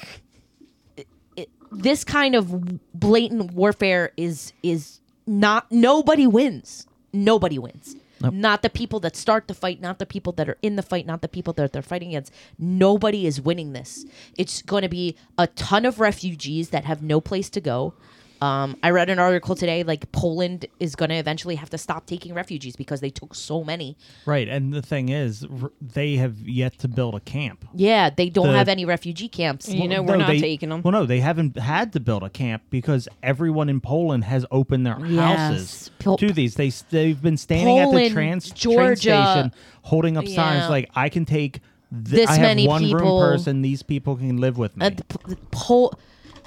it, 1.37 1.51
this 1.71 2.05
kind 2.05 2.35
of 2.35 2.81
blatant 2.99 3.53
warfare 3.53 4.13
is 4.17 4.53
is 4.63 5.01
not 5.27 5.71
nobody 5.71 6.27
wins. 6.27 6.87
Nobody 7.13 7.59
wins. 7.59 7.97
Not 8.33 8.63
the 8.63 8.71
people 8.71 9.01
that 9.01 9.17
start 9.17 9.49
the 9.49 9.55
fight 9.55 9.83
not 9.83 9.99
the 9.99 10.07
people 10.07 10.33
that 10.35 10.49
are 10.49 10.57
in 10.63 10.77
the 10.77 10.83
fight 10.83 11.05
not 11.05 11.21
the 11.21 11.29
people 11.29 11.53
that 11.55 11.73
they're 11.73 11.83
fighting 11.83 12.09
against. 12.09 12.33
Nobody 12.59 13.27
is 13.27 13.39
winning 13.41 13.75
this. 13.75 14.07
It's 14.39 14.63
going 14.63 14.83
to 14.83 14.89
be 14.89 15.17
a 15.37 15.47
ton 15.49 15.85
of 15.85 16.01
refugees 16.01 16.71
that 16.71 16.87
have 16.87 17.03
no 17.03 17.21
place 17.21 17.51
to 17.51 17.61
go 17.61 17.93
um, 18.41 18.77
I 18.83 18.91
read 18.91 19.09
an 19.11 19.19
article 19.19 19.55
today 19.55 19.85
like 19.85 20.11
Poland 20.13 20.67
is 20.81 20.95
going 20.97 21.09
to 21.09 21.15
eventually 21.15 21.55
have 21.55 21.71
to 21.71 21.79
stop 21.79 22.07
taking 22.07 22.35
refugees 22.35 22.77
because 22.77 23.01
they 23.01 23.11
took 23.11 23.35
so 23.35 23.65
many. 23.65 23.97
right. 24.27 24.49
And 24.49 24.73
the 24.73 24.83
thing 24.83 25.09
is, 25.09 25.45
r- 25.63 25.71
they 25.81 26.17
have 26.17 26.39
yet 26.47 26.79
to 26.81 26.89
build 26.89 27.15
a 27.15 27.21
camp. 27.21 27.65
Yeah, 27.75 28.11
they 28.11 28.29
don't 28.29 28.49
The- 28.49 28.59
have 28.59 28.69
any 28.69 28.85
refugee 28.85 29.29
camps. 29.29 29.69
You 29.69 29.89
know, 29.89 30.03
Well, 30.03 30.13
we're 30.13 30.17
no, 30.19 30.27
not 30.27 30.33
they- 30.33 30.41
taking 30.41 30.69
them. 30.69 30.83
Well, 30.83 30.93
no, 30.93 31.07
they 31.07 31.21
haven't 31.21 31.59
had 31.59 31.93
to 31.95 32.01
build 32.01 32.23
a 32.23 32.31
camp 32.31 32.63
because 32.71 33.09
everyone 33.23 33.69
in 33.69 33.81
Poland 33.81 34.25
has 34.25 34.45
opened 34.51 34.87
their 34.87 34.99
Yes. 35.07 35.39
houses 35.39 35.91
Pol- 36.01 36.19
to 36.19 36.33
these. 36.33 36.55
They 36.57 36.69
s- 36.69 36.85
they've 36.91 37.21
been 37.23 37.37
standing 37.37 37.79
at 37.79 37.87
the 37.87 37.91
Poland, 37.93 38.13
trans 38.13 38.47
train 38.51 38.75
Georgia. 38.75 38.97
station, 38.97 39.53
holding 39.83 40.17
up 40.17 40.25
Yeah. 40.27 40.35
signs 40.35 40.69
like, 40.71 40.91
"I 40.95 41.09
can 41.09 41.25
take 41.25 41.61
th- 41.93 42.05
This 42.17 42.29
I 42.31 42.35
have 42.35 42.43
many 42.43 42.67
one 42.67 42.83
people. 42.83 43.01
room 43.01 43.21
person. 43.33 43.63
These 43.63 43.83
people 43.85 44.17
can 44.17 44.39
live 44.39 44.59
with 44.59 44.77
me." 44.77 44.87
Uh, 44.87 44.91
the, 44.91 45.05
P- 45.05 45.17
the 45.29 45.37
Pol- 45.53 45.95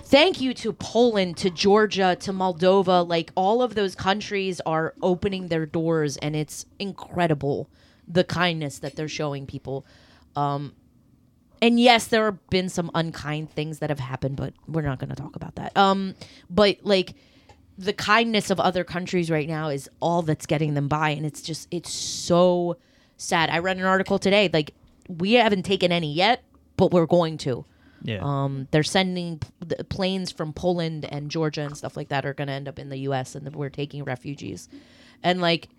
Thank 0.08 0.40
you 0.40 0.54
to 0.54 0.72
Poland, 0.72 1.36
to 1.36 1.50
Georgia, 1.50 2.16
to 2.22 2.32
Moldova. 2.32 3.06
Like 3.06 3.30
all 3.36 3.62
of 3.62 3.76
those 3.76 3.94
countries 3.94 4.62
are 4.66 4.94
opening 5.02 5.50
their 5.50 5.66
doors, 5.66 6.16
and 6.16 6.34
it's 6.34 6.66
incredible 6.80 7.70
the 8.08 8.24
kindness 8.24 8.80
that 8.80 8.96
they're 8.96 9.10
showing 9.10 9.46
people. 9.46 9.86
Um, 10.38 10.74
and 11.62 11.78
yes, 11.78 12.08
there 12.08 12.24
have 12.24 12.50
been 12.50 12.70
some 12.70 12.90
unkind 12.96 13.52
things 13.52 13.80
that 13.80 13.90
have 13.90 14.00
happened, 14.00 14.38
but 14.38 14.54
we're 14.66 14.82
not 14.82 14.98
going 14.98 15.10
to 15.10 15.16
talk 15.16 15.36
about 15.36 15.56
that. 15.56 15.76
Um, 15.76 16.16
but 16.50 16.78
like 16.84 17.14
the 17.78 17.92
kindness 17.92 18.50
of 18.50 18.62
other 18.62 18.86
countries 18.86 19.30
right 19.30 19.50
now 19.50 19.68
is 19.68 19.90
all 20.00 20.22
that's 20.22 20.46
getting 20.46 20.74
them 20.74 20.88
by, 20.88 21.10
and 21.10 21.26
it's 21.26 21.42
just 21.42 21.68
it's 21.70 21.92
so 21.92 22.78
sad. 23.18 23.50
I 23.50 23.60
read 23.60 23.76
an 23.76 23.84
article 23.84 24.20
today, 24.20 24.50
like 24.54 24.74
we 25.10 25.34
haven't 25.34 25.64
taken 25.64 25.92
any 25.92 26.14
yet, 26.14 26.46
but 26.78 26.94
we're 26.94 27.08
going 27.08 27.38
to. 27.40 27.66
Yeah. 28.02 28.20
Um, 28.22 28.68
they're 28.72 28.84
sending 28.84 29.40
p- 29.40 29.84
planes 29.90 30.32
from 30.32 30.54
Poland 30.54 31.06
and 31.06 31.30
Georgia 31.32 31.62
and 31.62 31.76
stuff 31.78 31.98
like 31.98 32.10
that 32.10 32.26
are 32.26 32.34
going 32.34 32.48
to 32.48 32.54
end 32.54 32.68
up 32.68 32.80
in 32.80 32.90
the 32.90 32.98
U.S. 33.00 33.36
and 33.36 33.56
we're 33.56 33.70
taking 33.70 34.04
refugees, 34.04 34.70
and 35.24 35.42
like 35.42 35.70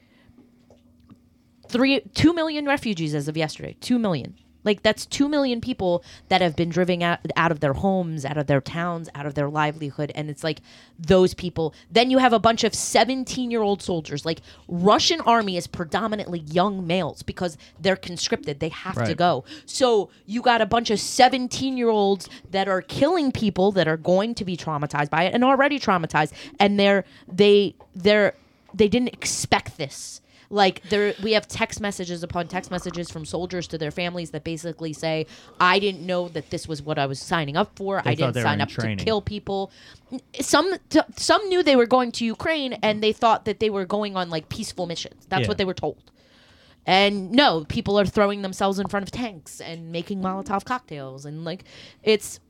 three, 1.69 2.01
two 2.15 2.33
million 2.33 2.67
refugees 2.67 3.15
as 3.15 3.29
of 3.29 3.37
yesterday. 3.37 3.77
Two 3.81 3.99
million. 3.99 4.35
Like 4.69 4.83
that's 4.83 5.07
two 5.07 5.31
million 5.31 5.63
people 5.63 6.05
that 6.29 6.43
have 6.43 6.55
been 6.55 6.69
driven 6.69 7.03
out, 7.03 7.21
out 7.37 7.51
of 7.51 7.61
their 7.61 7.73
homes, 7.73 8.27
out 8.27 8.37
of 8.37 8.49
their 8.49 8.61
towns, 8.61 9.09
out 9.15 9.25
of 9.25 9.33
their 9.35 9.49
livelihood, 9.49 10.13
and 10.15 10.29
it's 10.29 10.45
like 10.45 10.61
those 10.99 11.33
people. 11.33 11.73
Then 11.91 12.11
you 12.11 12.19
have 12.19 12.35
a 12.35 12.39
bunch 12.39 12.65
of 12.65 12.75
seventeen-year-old 12.75 13.81
soldiers. 13.81 14.27
Like 14.27 14.43
Russian 14.69 15.23
army 15.23 15.57
is 15.57 15.67
predominantly 15.67 16.41
young 16.41 16.87
males 16.87 17.23
because 17.23 17.57
they're 17.81 17.97
conscripted; 17.97 18.61
they 18.61 18.69
have 18.69 19.07
to 19.07 19.15
go. 19.15 19.45
So 19.65 20.11
you 20.27 20.43
got 20.43 20.61
a 20.61 20.67
bunch 20.67 20.91
of 20.91 21.01
seventeen-year-olds 21.01 22.29
that 22.51 22.69
are 22.69 22.83
killing 22.83 23.33
people 23.33 23.73
that 23.73 23.89
are 23.89 23.97
going 23.97 24.35
to 24.35 24.45
be 24.45 24.55
traumatized 24.55 25.09
by 25.09 25.23
it 25.23 25.33
and 25.33 25.43
already 25.43 25.81
traumatized, 25.81 26.33
and 26.61 26.79
they're 26.79 27.07
they 27.27 27.75
they're 27.97 28.35
they 28.75 28.89
didn't 28.89 29.15
expect 29.15 29.79
this 29.79 30.21
like 30.51 30.83
there 30.89 31.15
we 31.23 31.33
have 31.33 31.47
text 31.47 31.79
messages 31.81 32.23
upon 32.23 32.49
text 32.49 32.71
messages 32.71 33.11
from 33.11 33.25
soldiers 33.27 33.67
to 33.67 33.77
their 33.77 33.91
families 33.91 34.31
that 34.31 34.45
basically 34.45 34.95
say 34.95 35.27
i 35.61 35.79
didn't 35.79 36.05
know 36.07 36.29
that 36.29 36.49
this 36.51 36.67
was 36.67 36.81
what 36.81 36.99
i 36.99 37.05
was 37.05 37.21
signing 37.21 37.57
up 37.57 37.71
for. 37.77 38.01
They 38.05 38.13
i 38.13 38.15
didn't 38.15 38.35
sign 38.43 38.61
up 38.63 38.71
to 38.71 38.97
kill 38.97 39.21
people. 39.21 39.71
Some 40.41 40.75
t- 40.89 41.01
some 41.17 41.47
knew 41.49 41.63
they 41.63 41.77
were 41.77 41.87
going 41.87 42.13
to 42.13 42.25
ukraine 42.25 42.73
and 42.75 43.03
they 43.03 43.13
thought 43.13 43.45
that 43.45 43.61
they 43.61 43.69
were 43.69 43.85
going 43.85 44.17
on 44.17 44.31
like 44.31 44.49
peaceful 44.49 44.87
missions. 44.87 45.27
That's 45.29 45.43
Yeah. 45.43 45.49
what 45.49 45.59
they 45.59 45.67
were 45.67 45.75
told. 45.75 46.11
And 46.87 47.31
no 47.33 47.67
people 47.69 48.01
are 48.01 48.07
throwing 48.07 48.41
themselves 48.41 48.79
in 48.79 48.87
front 48.89 49.03
of 49.07 49.11
tanks 49.11 49.61
and 49.61 49.93
making 49.93 50.23
molotov 50.23 50.65
cocktails. 50.65 51.27
And 51.27 51.45
like 51.45 51.65
it's 52.03 52.41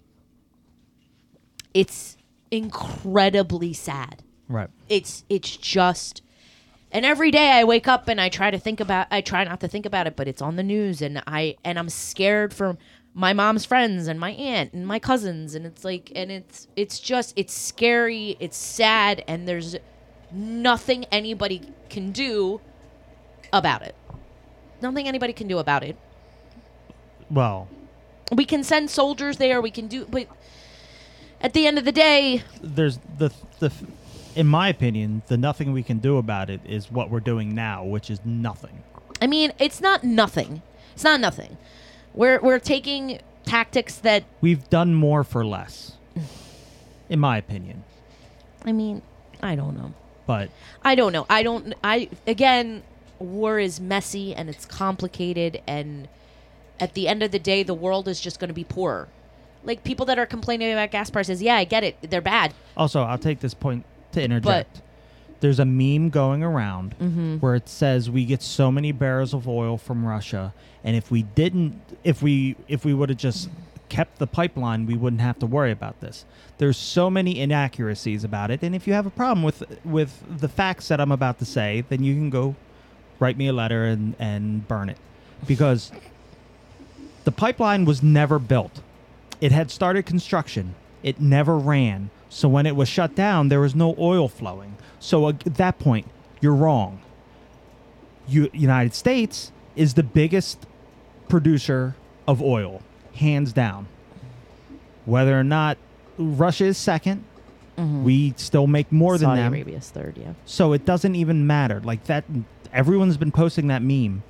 it's 1.74 2.16
incredibly 2.50 3.72
sad. 3.72 4.22
Right. 4.48 4.70
it's 4.88 5.24
it's 5.28 5.56
just 5.56 6.22
and 6.92 7.04
every 7.04 7.30
day 7.30 7.50
I 7.52 7.64
wake 7.64 7.86
up 7.86 8.08
and 8.08 8.20
I 8.20 8.28
try 8.28 8.50
to 8.50 8.58
think 8.58 8.80
about 8.80 9.06
I 9.10 9.20
try 9.20 9.44
not 9.44 9.60
to 9.60 9.68
think 9.68 9.86
about 9.86 10.06
it, 10.06 10.16
but 10.16 10.28
it's 10.28 10.42
on 10.42 10.56
the 10.56 10.62
news 10.62 11.02
and 11.02 11.22
I 11.26 11.56
and 11.64 11.78
I'm 11.78 11.88
scared 11.88 12.54
for 12.54 12.76
my 13.14 13.32
mom's 13.32 13.64
friends 13.64 14.06
and 14.06 14.18
my 14.20 14.30
aunt 14.30 14.72
and 14.72 14.86
my 14.86 14.98
cousins 14.98 15.54
and 15.54 15.66
it's 15.66 15.84
like 15.84 16.12
and 16.14 16.30
it's 16.30 16.68
it's 16.76 16.98
just 17.00 17.34
it's 17.36 17.52
scary, 17.52 18.36
it's 18.40 18.56
sad 18.56 19.24
and 19.28 19.46
there's 19.46 19.76
nothing 20.32 21.04
anybody 21.06 21.62
can 21.90 22.10
do 22.12 22.60
about 23.52 23.82
it. 23.82 23.94
Nothing 24.80 25.08
anybody 25.08 25.32
can 25.32 25.48
do 25.48 25.58
about 25.58 25.82
it. 25.82 25.96
Well, 27.30 27.68
We 28.32 28.44
can 28.44 28.62
send 28.62 28.90
soldiers 28.90 29.36
there, 29.36 29.60
we 29.60 29.70
can 29.70 29.88
do 29.88 30.06
but 30.06 30.28
at 31.40 31.52
the 31.52 31.66
end 31.66 31.78
of 31.78 31.84
the 31.84 31.92
day, 31.92 32.42
there's 32.62 32.98
the 33.18 33.32
the 33.58 33.70
in 34.38 34.46
my 34.46 34.68
opinion, 34.68 35.22
the 35.26 35.36
nothing 35.36 35.72
we 35.72 35.82
can 35.82 35.98
do 35.98 36.16
about 36.16 36.48
it 36.48 36.60
is 36.64 36.92
what 36.92 37.10
we're 37.10 37.18
doing 37.18 37.56
now, 37.56 37.82
which 37.82 38.08
is 38.08 38.20
nothing. 38.24 38.84
I 39.20 39.26
mean, 39.26 39.52
it's 39.58 39.80
not 39.80 40.04
nothing. 40.04 40.62
It's 40.94 41.02
not 41.02 41.18
nothing. 41.18 41.58
We're 42.14 42.38
we're 42.40 42.60
taking 42.60 43.18
tactics 43.44 43.96
that 43.96 44.22
We've 44.40 44.70
done 44.70 44.94
more 44.94 45.24
for 45.24 45.44
less, 45.44 45.96
in 47.08 47.18
my 47.18 47.36
opinion. 47.36 47.82
I 48.64 48.70
mean, 48.70 49.02
I 49.42 49.56
don't 49.56 49.76
know. 49.76 49.92
But 50.24 50.50
I 50.84 50.94
don't 50.94 51.12
know. 51.12 51.26
I 51.28 51.42
don't. 51.42 51.74
I 51.82 52.08
again, 52.24 52.84
war 53.18 53.58
is 53.58 53.80
messy 53.80 54.36
and 54.36 54.48
it's 54.48 54.64
complicated, 54.64 55.62
and 55.66 56.06
at 56.78 56.94
the 56.94 57.08
end 57.08 57.24
of 57.24 57.32
the 57.32 57.40
day, 57.40 57.64
the 57.64 57.74
world 57.74 58.06
is 58.06 58.20
just 58.20 58.38
going 58.38 58.48
to 58.48 58.54
be 58.54 58.64
poorer. 58.64 59.08
Like 59.64 59.82
people 59.82 60.06
that 60.06 60.16
are 60.16 60.26
complaining 60.26 60.70
about 60.72 60.92
gas 60.92 61.10
prices, 61.10 61.42
yeah, 61.42 61.56
I 61.56 61.64
get 61.64 61.82
it. 61.82 61.96
They're 62.08 62.20
bad. 62.20 62.54
also, 62.76 63.02
I'll 63.02 63.18
take 63.18 63.40
this 63.40 63.54
point 63.54 63.84
to 64.18 64.24
interject. 64.24 64.82
There's 65.40 65.60
a 65.60 65.64
meme 65.64 66.10
going 66.10 66.42
around 66.42 66.96
mm-hmm. 66.98 67.36
where 67.36 67.54
it 67.54 67.68
says 67.68 68.10
we 68.10 68.24
get 68.24 68.42
so 68.42 68.72
many 68.72 68.90
barrels 68.90 69.32
of 69.32 69.46
oil 69.46 69.78
from 69.78 70.04
Russia, 70.04 70.52
and 70.82 70.96
if 70.96 71.10
we 71.10 71.22
didn't, 71.22 71.80
if 72.02 72.22
we 72.22 72.56
if 72.66 72.84
we 72.84 72.92
would 72.92 73.08
have 73.08 73.18
just 73.18 73.48
kept 73.88 74.18
the 74.18 74.26
pipeline, 74.26 74.84
we 74.84 74.96
wouldn't 74.96 75.22
have 75.22 75.38
to 75.38 75.46
worry 75.46 75.70
about 75.70 76.00
this. 76.00 76.24
There's 76.58 76.76
so 76.76 77.08
many 77.08 77.38
inaccuracies 77.38 78.24
about 78.24 78.50
it, 78.50 78.62
and 78.62 78.74
if 78.74 78.86
you 78.88 78.94
have 78.94 79.06
a 79.06 79.10
problem 79.10 79.44
with 79.44 79.62
with 79.84 80.24
the 80.40 80.48
facts 80.48 80.88
that 80.88 81.00
I'm 81.00 81.12
about 81.12 81.38
to 81.38 81.44
say, 81.44 81.84
then 81.88 82.02
you 82.02 82.14
can 82.14 82.30
go 82.30 82.56
write 83.20 83.36
me 83.38 83.46
a 83.46 83.52
letter 83.52 83.84
and 83.84 84.16
and 84.18 84.66
burn 84.66 84.88
it, 84.88 84.98
because 85.46 85.92
the 87.22 87.32
pipeline 87.32 87.84
was 87.84 88.02
never 88.02 88.40
built. 88.40 88.80
It 89.40 89.52
had 89.52 89.70
started 89.70 90.04
construction. 90.04 90.74
It 91.04 91.20
never 91.20 91.56
ran. 91.56 92.10
So 92.28 92.48
when 92.48 92.66
it 92.66 92.76
was 92.76 92.88
shut 92.88 93.14
down, 93.14 93.48
there 93.48 93.60
was 93.60 93.74
no 93.74 93.94
oil 93.98 94.28
flowing. 94.28 94.76
So 95.00 95.28
at 95.28 95.40
that 95.44 95.78
point, 95.78 96.06
you're 96.40 96.54
wrong. 96.54 97.00
U- 98.28 98.50
United 98.52 98.94
States 98.94 99.50
is 99.76 99.94
the 99.94 100.02
biggest 100.02 100.66
producer 101.28 101.94
of 102.26 102.42
oil, 102.42 102.82
hands 103.14 103.52
down. 103.52 103.86
Whether 105.06 105.38
or 105.38 105.44
not 105.44 105.78
Russia 106.18 106.66
is 106.66 106.78
2nd 106.78 107.20
we 108.02 108.34
still 108.36 108.66
make 108.66 108.90
more 108.90 109.14
Mm-hmm. 109.14 109.22
Saudi 109.22 109.36
than 109.40 109.44
them. 109.52 109.54
Arabia's 109.54 109.88
third, 109.90 110.18
yeah. 110.18 110.32
So 110.44 110.72
it 110.72 110.84
doesn't 110.84 111.14
even 111.14 111.46
matter. 111.46 111.78
Like 111.80 112.04
that, 112.06 112.24
everyone's 112.72 113.16
been 113.16 113.30
posting 113.30 113.68
that 113.68 113.82
meme 113.82 114.24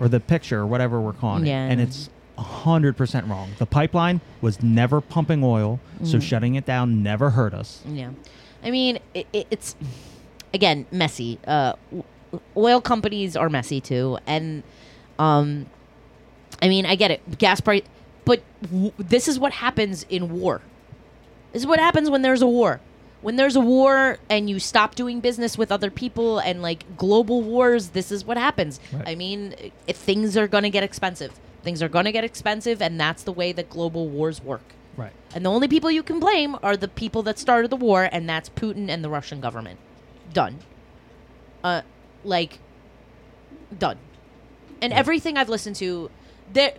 or 0.00 0.08
the 0.08 0.18
picture 0.18 0.58
or 0.62 0.66
whatever 0.66 1.00
we're 1.00 1.12
calling 1.12 1.46
Yeah. 1.46 1.66
it, 1.66 1.70
and 1.70 1.80
it's 1.80 2.10
hundred 2.38 2.96
percent 2.96 3.26
wrong. 3.26 3.50
The 3.58 3.66
pipeline 3.66 4.20
was 4.40 4.62
never 4.62 5.00
pumping 5.00 5.42
oil, 5.44 5.80
so 6.04 6.18
Mm. 6.18 6.22
shutting 6.22 6.54
it 6.54 6.64
down 6.66 7.02
never 7.02 7.30
hurt 7.30 7.54
us. 7.54 7.80
Yeah, 7.86 8.10
I 8.64 8.70
mean, 8.70 8.98
it, 9.14 9.26
it, 9.32 9.46
it's 9.50 9.76
again 10.54 10.86
messy. 10.90 11.38
Uh, 11.46 11.74
oil 12.56 12.80
companies 12.80 13.36
are 13.36 13.48
messy 13.50 13.80
too, 13.80 14.18
and 14.26 14.62
um, 15.18 15.66
I 16.62 16.68
mean, 16.68 16.86
I 16.86 16.94
get 16.94 17.10
it, 17.10 17.38
gas 17.38 17.60
price, 17.60 17.82
but 18.24 18.42
w- 18.62 18.92
this 18.98 19.28
is 19.28 19.38
what 19.38 19.52
happens 19.52 20.04
in 20.08 20.40
war. 20.40 20.62
This 21.52 21.62
is 21.62 21.66
what 21.66 21.78
happens 21.80 22.08
when 22.08 22.22
there's 22.22 22.40
a 22.42 22.46
war. 22.46 22.80
When 23.20 23.36
there's 23.36 23.54
a 23.54 23.60
war 23.60 24.18
and 24.28 24.50
you 24.50 24.58
stop 24.58 24.94
doing 24.96 25.20
business 25.20 25.56
with 25.56 25.70
other 25.70 25.90
people 25.92 26.38
and 26.40 26.60
like 26.60 26.96
global 26.96 27.40
wars, 27.42 27.90
this 27.90 28.10
is 28.10 28.24
what 28.24 28.36
happens. 28.36 28.80
Right. 28.92 29.08
I 29.10 29.14
mean, 29.14 29.54
if 29.86 29.96
things 29.96 30.36
are 30.36 30.48
going 30.48 30.64
to 30.64 30.70
get 30.70 30.82
expensive. 30.82 31.38
Things 31.62 31.82
are 31.82 31.88
going 31.88 32.06
to 32.06 32.12
get 32.12 32.24
expensive, 32.24 32.82
and 32.82 32.98
that's 33.00 33.22
the 33.22 33.32
way 33.32 33.52
that 33.52 33.70
global 33.70 34.08
wars 34.08 34.42
work. 34.42 34.74
Right. 34.96 35.12
And 35.34 35.44
the 35.44 35.50
only 35.50 35.68
people 35.68 35.90
you 35.90 36.02
can 36.02 36.20
blame 36.20 36.56
are 36.62 36.76
the 36.76 36.88
people 36.88 37.22
that 37.22 37.38
started 37.38 37.70
the 37.70 37.76
war, 37.76 38.08
and 38.10 38.28
that's 38.28 38.48
Putin 38.50 38.88
and 38.88 39.02
the 39.02 39.08
Russian 39.08 39.40
government. 39.40 39.78
Done. 40.32 40.58
Uh, 41.62 41.82
like, 42.24 42.58
done. 43.78 43.98
And 44.80 44.92
Yeah. 44.92 44.98
everything 44.98 45.36
I've 45.38 45.48
listened 45.48 45.76
to, 45.76 46.10
there. 46.52 46.74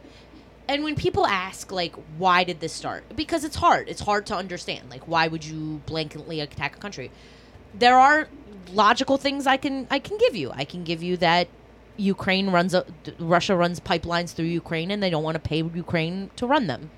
And 0.68 0.84
when 0.84 0.96
people 0.96 1.26
ask, 1.26 1.72
like, 1.72 1.94
why 2.18 2.44
did 2.44 2.60
this 2.62 2.72
start? 2.72 3.04
Because 3.16 3.44
it's 3.44 3.58
hard. 3.58 3.90
It's 3.90 4.02
hard 4.02 4.26
to 4.28 4.36
understand. 4.36 4.90
Like, 4.90 5.08
why 5.08 5.28
would 5.28 5.44
you 5.46 5.82
blanketly 5.88 6.42
attack 6.42 6.76
a 6.76 6.80
country? 6.80 7.12
There 7.74 7.98
are 7.98 8.28
logical 8.72 9.18
things 9.18 9.46
I 9.46 9.58
can 9.58 9.88
I 9.92 10.00
can 10.00 10.18
give 10.18 10.36
you. 10.36 10.52
I 10.54 10.64
can 10.64 10.84
give 10.84 11.04
you 11.04 11.18
that 11.18 11.48
Ukraine 11.98 12.50
runs 12.50 12.74
a 12.74 12.86
Russia 13.20 13.56
runs 13.56 13.80
pipelines 13.80 14.34
through 14.34 14.46
Ukraine, 14.46 14.92
and 14.92 15.02
they 15.02 15.10
don't 15.10 15.24
want 15.24 15.36
to 15.36 15.40
pay 15.40 15.58
Ukraine 15.58 16.32
to 16.36 16.48
run 16.48 16.68
them. 16.68 16.90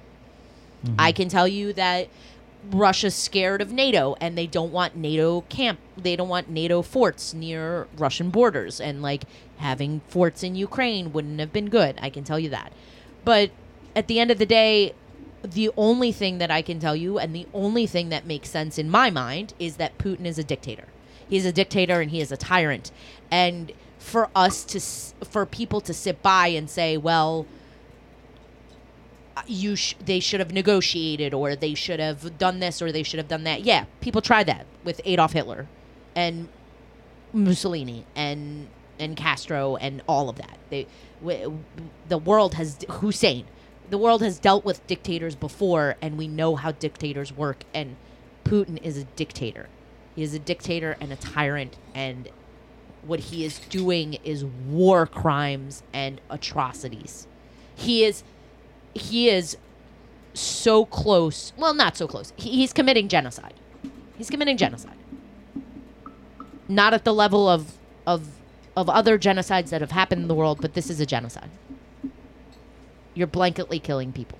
Mm-hmm. 0.85 0.95
I 0.99 1.11
can 1.11 1.29
tell 1.29 1.47
you 1.47 1.73
that 1.73 2.07
Russia's 2.71 3.15
scared 3.15 3.61
of 3.61 3.71
NATO 3.71 4.15
and 4.19 4.37
they 4.37 4.47
don't 4.47 4.71
want 4.71 4.95
NATO 4.95 5.41
camp 5.41 5.79
they 5.97 6.15
don't 6.15 6.29
want 6.29 6.49
NATO 6.49 6.81
forts 6.81 7.33
near 7.33 7.87
Russian 7.97 8.29
borders 8.29 8.81
and 8.81 9.01
like 9.01 9.23
having 9.57 10.01
forts 10.07 10.43
in 10.43 10.55
Ukraine 10.55 11.13
wouldn't 11.13 11.39
have 11.39 11.53
been 11.53 11.69
good. 11.69 11.97
I 12.01 12.09
can 12.09 12.23
tell 12.23 12.39
you 12.39 12.49
that. 12.49 12.73
But 13.23 13.51
at 13.95 14.07
the 14.07 14.19
end 14.19 14.31
of 14.31 14.39
the 14.39 14.45
day, 14.45 14.93
the 15.43 15.69
only 15.77 16.11
thing 16.11 16.39
that 16.39 16.51
I 16.51 16.61
can 16.61 16.79
tell 16.79 16.95
you 16.95 17.17
and 17.19 17.35
the 17.35 17.47
only 17.53 17.85
thing 17.85 18.09
that 18.09 18.25
makes 18.25 18.49
sense 18.49 18.77
in 18.77 18.89
my 18.89 19.09
mind 19.09 19.53
is 19.59 19.77
that 19.77 19.97
Putin 19.97 20.25
is 20.25 20.37
a 20.37 20.43
dictator. 20.43 20.85
He's 21.27 21.45
a 21.45 21.51
dictator 21.51 22.01
and 22.01 22.11
he 22.11 22.19
is 22.19 22.31
a 22.31 22.37
tyrant. 22.37 22.91
And 23.31 23.71
for 24.05 24.29
us 24.35 24.63
to 24.65 24.79
for 25.25 25.45
people 25.47 25.81
to 25.81 25.93
sit 25.93 26.21
by 26.21 26.47
and 26.47 26.69
say, 26.69 26.95
well, 26.95 27.47
uh, 29.35 29.41
you 29.47 29.75
sh- 29.75 29.95
they 30.05 30.19
should 30.19 30.39
have 30.39 30.53
negotiated 30.53 31.33
or 31.33 31.55
they 31.55 31.73
should 31.73 31.99
have 31.99 32.37
done 32.37 32.59
this 32.59 32.81
or 32.81 32.91
they 32.91 33.01
should 33.03 33.17
have 33.17 33.27
done 33.27 33.43
that. 33.45 33.61
Yeah, 33.63 33.85
people 34.01 34.21
tried 34.21 34.45
that 34.45 34.67
with 34.83 35.01
Adolf 35.05 35.33
Hitler 35.33 35.67
and 36.15 36.47
Mussolini 37.33 38.05
and 38.15 38.67
and 38.99 39.17
Castro 39.17 39.75
and 39.77 40.03
all 40.07 40.29
of 40.29 40.37
that. 40.37 40.59
They 40.69 40.85
w- 41.21 41.59
the 42.07 42.19
world 42.19 42.53
has 42.53 42.77
Hussein. 42.89 43.45
The 43.89 43.97
world 43.97 44.21
has 44.21 44.39
dealt 44.39 44.65
with 44.65 44.85
dictators 44.87 45.35
before 45.35 45.95
and 46.01 46.17
we 46.17 46.27
know 46.27 46.55
how 46.55 46.71
dictators 46.71 47.33
work 47.33 47.63
and 47.73 47.95
Putin 48.43 48.81
is 48.83 48.97
a 48.97 49.03
dictator. 49.03 49.67
He 50.15 50.21
is 50.21 50.35
a 50.35 50.39
dictator 50.39 50.95
and 51.01 51.11
a 51.11 51.15
tyrant 51.15 51.77
and 51.95 52.29
what 53.05 53.19
he 53.19 53.45
is 53.45 53.59
doing 53.69 54.15
is 54.23 54.45
war 54.45 55.05
crimes 55.05 55.83
and 55.93 56.19
atrocities. 56.29 57.27
He 57.75 58.03
is 58.03 58.23
he 58.93 59.29
is 59.29 59.57
so 60.33 60.85
close. 60.85 61.53
Well, 61.57 61.73
not 61.73 61.97
so 61.97 62.07
close. 62.07 62.33
He, 62.35 62.51
he's 62.51 62.73
committing 62.73 63.07
genocide. 63.07 63.53
He's 64.17 64.29
committing 64.29 64.57
genocide. 64.57 64.97
Not 66.67 66.93
at 66.93 67.03
the 67.03 67.13
level 67.13 67.47
of 67.47 67.73
of 68.07 68.27
of 68.75 68.89
other 68.89 69.17
genocides 69.17 69.69
that 69.69 69.81
have 69.81 69.91
happened 69.91 70.23
in 70.23 70.27
the 70.27 70.35
world, 70.35 70.59
but 70.61 70.73
this 70.73 70.89
is 70.89 70.99
a 70.99 71.05
genocide. 71.05 71.49
You're 73.13 73.27
blanketly 73.27 73.81
killing 73.81 74.11
people 74.11 74.37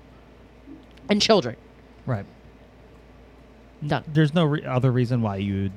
and 1.08 1.22
children. 1.22 1.56
Right. 2.04 2.26
Done. 3.86 4.04
There's 4.12 4.34
no 4.34 4.44
re- 4.44 4.64
other 4.64 4.90
reason 4.90 5.22
why 5.22 5.36
you'd 5.36 5.72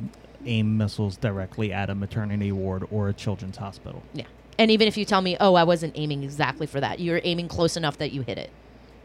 aim 0.50 0.78
missiles 0.78 1.16
directly 1.16 1.72
at 1.72 1.90
a 1.90 1.96
maternity 1.96 2.52
ward 2.52 2.86
or 2.92 3.08
a 3.08 3.14
children's 3.14 3.58
hospital. 3.58 4.04
Yeah. 4.14 4.26
And 4.58 4.70
even 4.72 4.88
if 4.88 4.98
you 4.98 5.06
tell 5.06 5.22
me, 5.22 5.38
"Oh, 5.40 5.54
I 5.56 5.64
wasn't 5.64 5.94
aiming 5.96 6.24
exactly 6.24 6.68
for 6.68 6.82
that," 6.82 7.00
you're 7.00 7.22
aiming 7.24 7.48
close 7.48 7.78
enough 7.78 7.98
that 8.00 8.12
you 8.12 8.22
hit 8.24 8.38
it. 8.38 8.50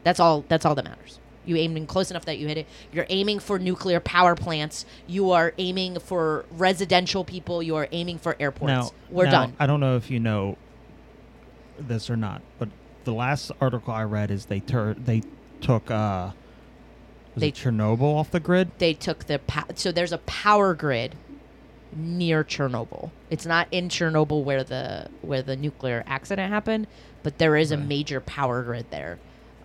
That's 0.03 0.19
all. 0.19 0.45
That's 0.49 0.65
all 0.67 0.75
that 0.75 0.85
matters. 0.85 1.21
You 1.47 1.57
aiming 1.57 1.87
close 1.87 2.11
enough 2.11 2.25
that 2.25 2.39
you 2.39 2.49
hit 2.49 2.57
it. 2.59 2.67
You're 2.91 3.07
aiming 3.11 3.39
for 3.39 3.59
nuclear 3.59 4.01
power 4.01 4.35
plants. 4.35 4.87
You 5.07 5.31
are 5.31 5.53
aiming 5.59 5.99
for 6.01 6.47
residential 6.51 7.23
people. 7.23 7.63
You 7.63 7.77
are 7.77 7.87
aiming 7.93 8.19
for 8.19 8.35
airports. 8.41 8.67
Now, 8.73 8.91
We're 9.11 9.27
now, 9.27 9.31
done. 9.31 9.53
I 9.61 9.67
don't 9.67 9.81
know 9.81 9.97
if 9.97 10.11
you 10.11 10.19
know 10.19 10.57
this 11.79 12.09
or 12.09 12.17
not, 12.17 12.41
but 12.59 12.71
the 13.05 13.13
last 13.13 13.53
article 13.61 13.93
I 13.93 14.05
read 14.05 14.31
is 14.31 14.47
they 14.47 14.61
tur- 14.61 14.97
they 14.99 15.23
took 15.61 15.91
uh 15.91 16.31
was 17.35 17.41
They- 17.43 17.49
it 17.49 17.55
Chernobyl 17.55 18.03
off 18.17 18.31
the 18.31 18.41
grid. 18.41 18.71
They 18.79 18.95
took 18.95 19.25
the 19.27 19.39
pa- 19.39 19.67
so 19.75 19.93
there's 19.93 20.13
a 20.13 20.19
power 20.19 20.73
grid 20.75 21.15
near 21.97 22.45
Chernobyl. 22.45 23.11
It's 23.31 23.47
not 23.47 23.69
in 23.71 23.89
Chernobyl 23.89 24.43
where 24.45 24.65
the 24.65 25.09
where 25.23 25.43
the 25.43 25.57
nuclear 25.57 26.03
accident 26.07 26.53
happened, 26.53 26.87
but 27.23 27.39
there 27.39 27.57
is 27.57 27.71
a 27.71 27.77
major 27.77 28.21
power 28.21 28.63
grid 28.63 28.87
there, 28.91 29.19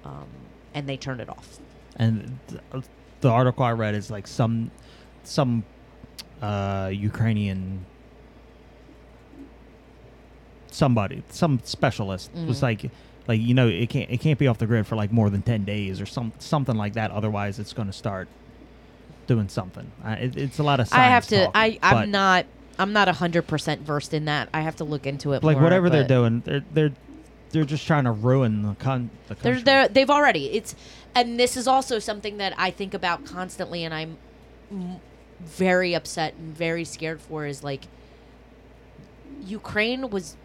um, 0.06 0.28
and 0.74 0.88
they 0.88 0.98
turned 0.98 1.22
it 1.22 1.30
off. 1.30 1.60
and 1.96 2.40
th- 2.48 2.84
the 3.22 3.30
article 3.30 3.64
I 3.66 3.72
read 3.74 3.96
is 3.96 4.10
like 4.10 4.28
some 4.28 4.72
some 5.24 5.64
uh, 6.42 6.90
Ukrainian 6.94 7.86
somebody 10.72 11.24
some 11.30 11.60
specialist 11.64 12.32
was 12.48 12.60
Mhm. 12.60 12.62
like 12.62 12.92
like 13.28 13.42
you 13.42 13.54
know 13.54 13.68
it 13.68 13.90
can't 13.90 14.10
it 14.10 14.20
can't 14.22 14.38
be 14.40 14.48
off 14.48 14.60
the 14.60 14.68
grid 14.68 14.86
for 14.88 14.96
like 14.96 15.12
more 15.12 15.30
than 15.30 15.42
10 15.42 15.66
days 15.66 16.00
or 16.00 16.06
some 16.06 16.32
something 16.40 16.76
like 16.76 16.94
that 16.94 17.12
otherwise 17.12 17.60
it's 17.60 17.74
going 17.74 17.88
to 17.88 17.94
start 17.94 18.28
doing 19.30 19.48
something 19.48 19.90
uh, 20.04 20.16
it, 20.20 20.36
it's 20.36 20.58
a 20.60 20.64
lot 20.64 20.80
of 20.80 20.88
science 20.88 21.02
I 21.02 21.08
have 21.10 21.28
to. 21.28 21.52
I 21.58 21.78
I'm 21.84 22.10
not. 22.12 22.46
I'm 22.80 22.94
not 22.94 23.08
hundred 23.10 23.46
percent 23.46 23.82
versed 23.82 24.14
in 24.14 24.26
that. 24.26 24.50
I 24.54 24.62
have 24.62 24.76
to 24.78 24.84
look 24.84 25.06
into 25.06 25.34
it. 25.34 25.44
like 25.44 25.58
more, 25.58 25.64
whatever 25.66 25.90
they're 25.90 26.08
doing 26.08 26.42
they're 26.46 26.64
they're 26.74 26.92
they're 27.52 27.64
just 27.66 27.86
trying 27.86 28.06
to 28.06 28.12
ruin 28.12 28.62
the 28.64 28.74
con 28.76 29.10
the 29.28 29.36
They're, 29.36 29.54
country. 29.54 29.64
they're 29.64 29.88
they've 29.88 30.10
already. 30.10 30.52
It's 30.52 30.76
and 31.14 31.40
this 31.40 31.56
is 31.58 31.68
also 31.68 32.00
something 32.00 32.38
that 32.38 32.54
I 32.58 32.72
think 32.72 32.94
about 32.94 33.26
constantly, 33.26 33.84
and 33.84 33.94
I'm 33.94 34.18
very 35.40 35.94
upset 35.94 36.34
and 36.36 36.56
very 36.56 36.84
scared 36.86 37.22
for. 37.22 37.46
Is 37.46 37.64
like 37.64 37.84
Ukraine 39.46 40.10
was 40.10 40.36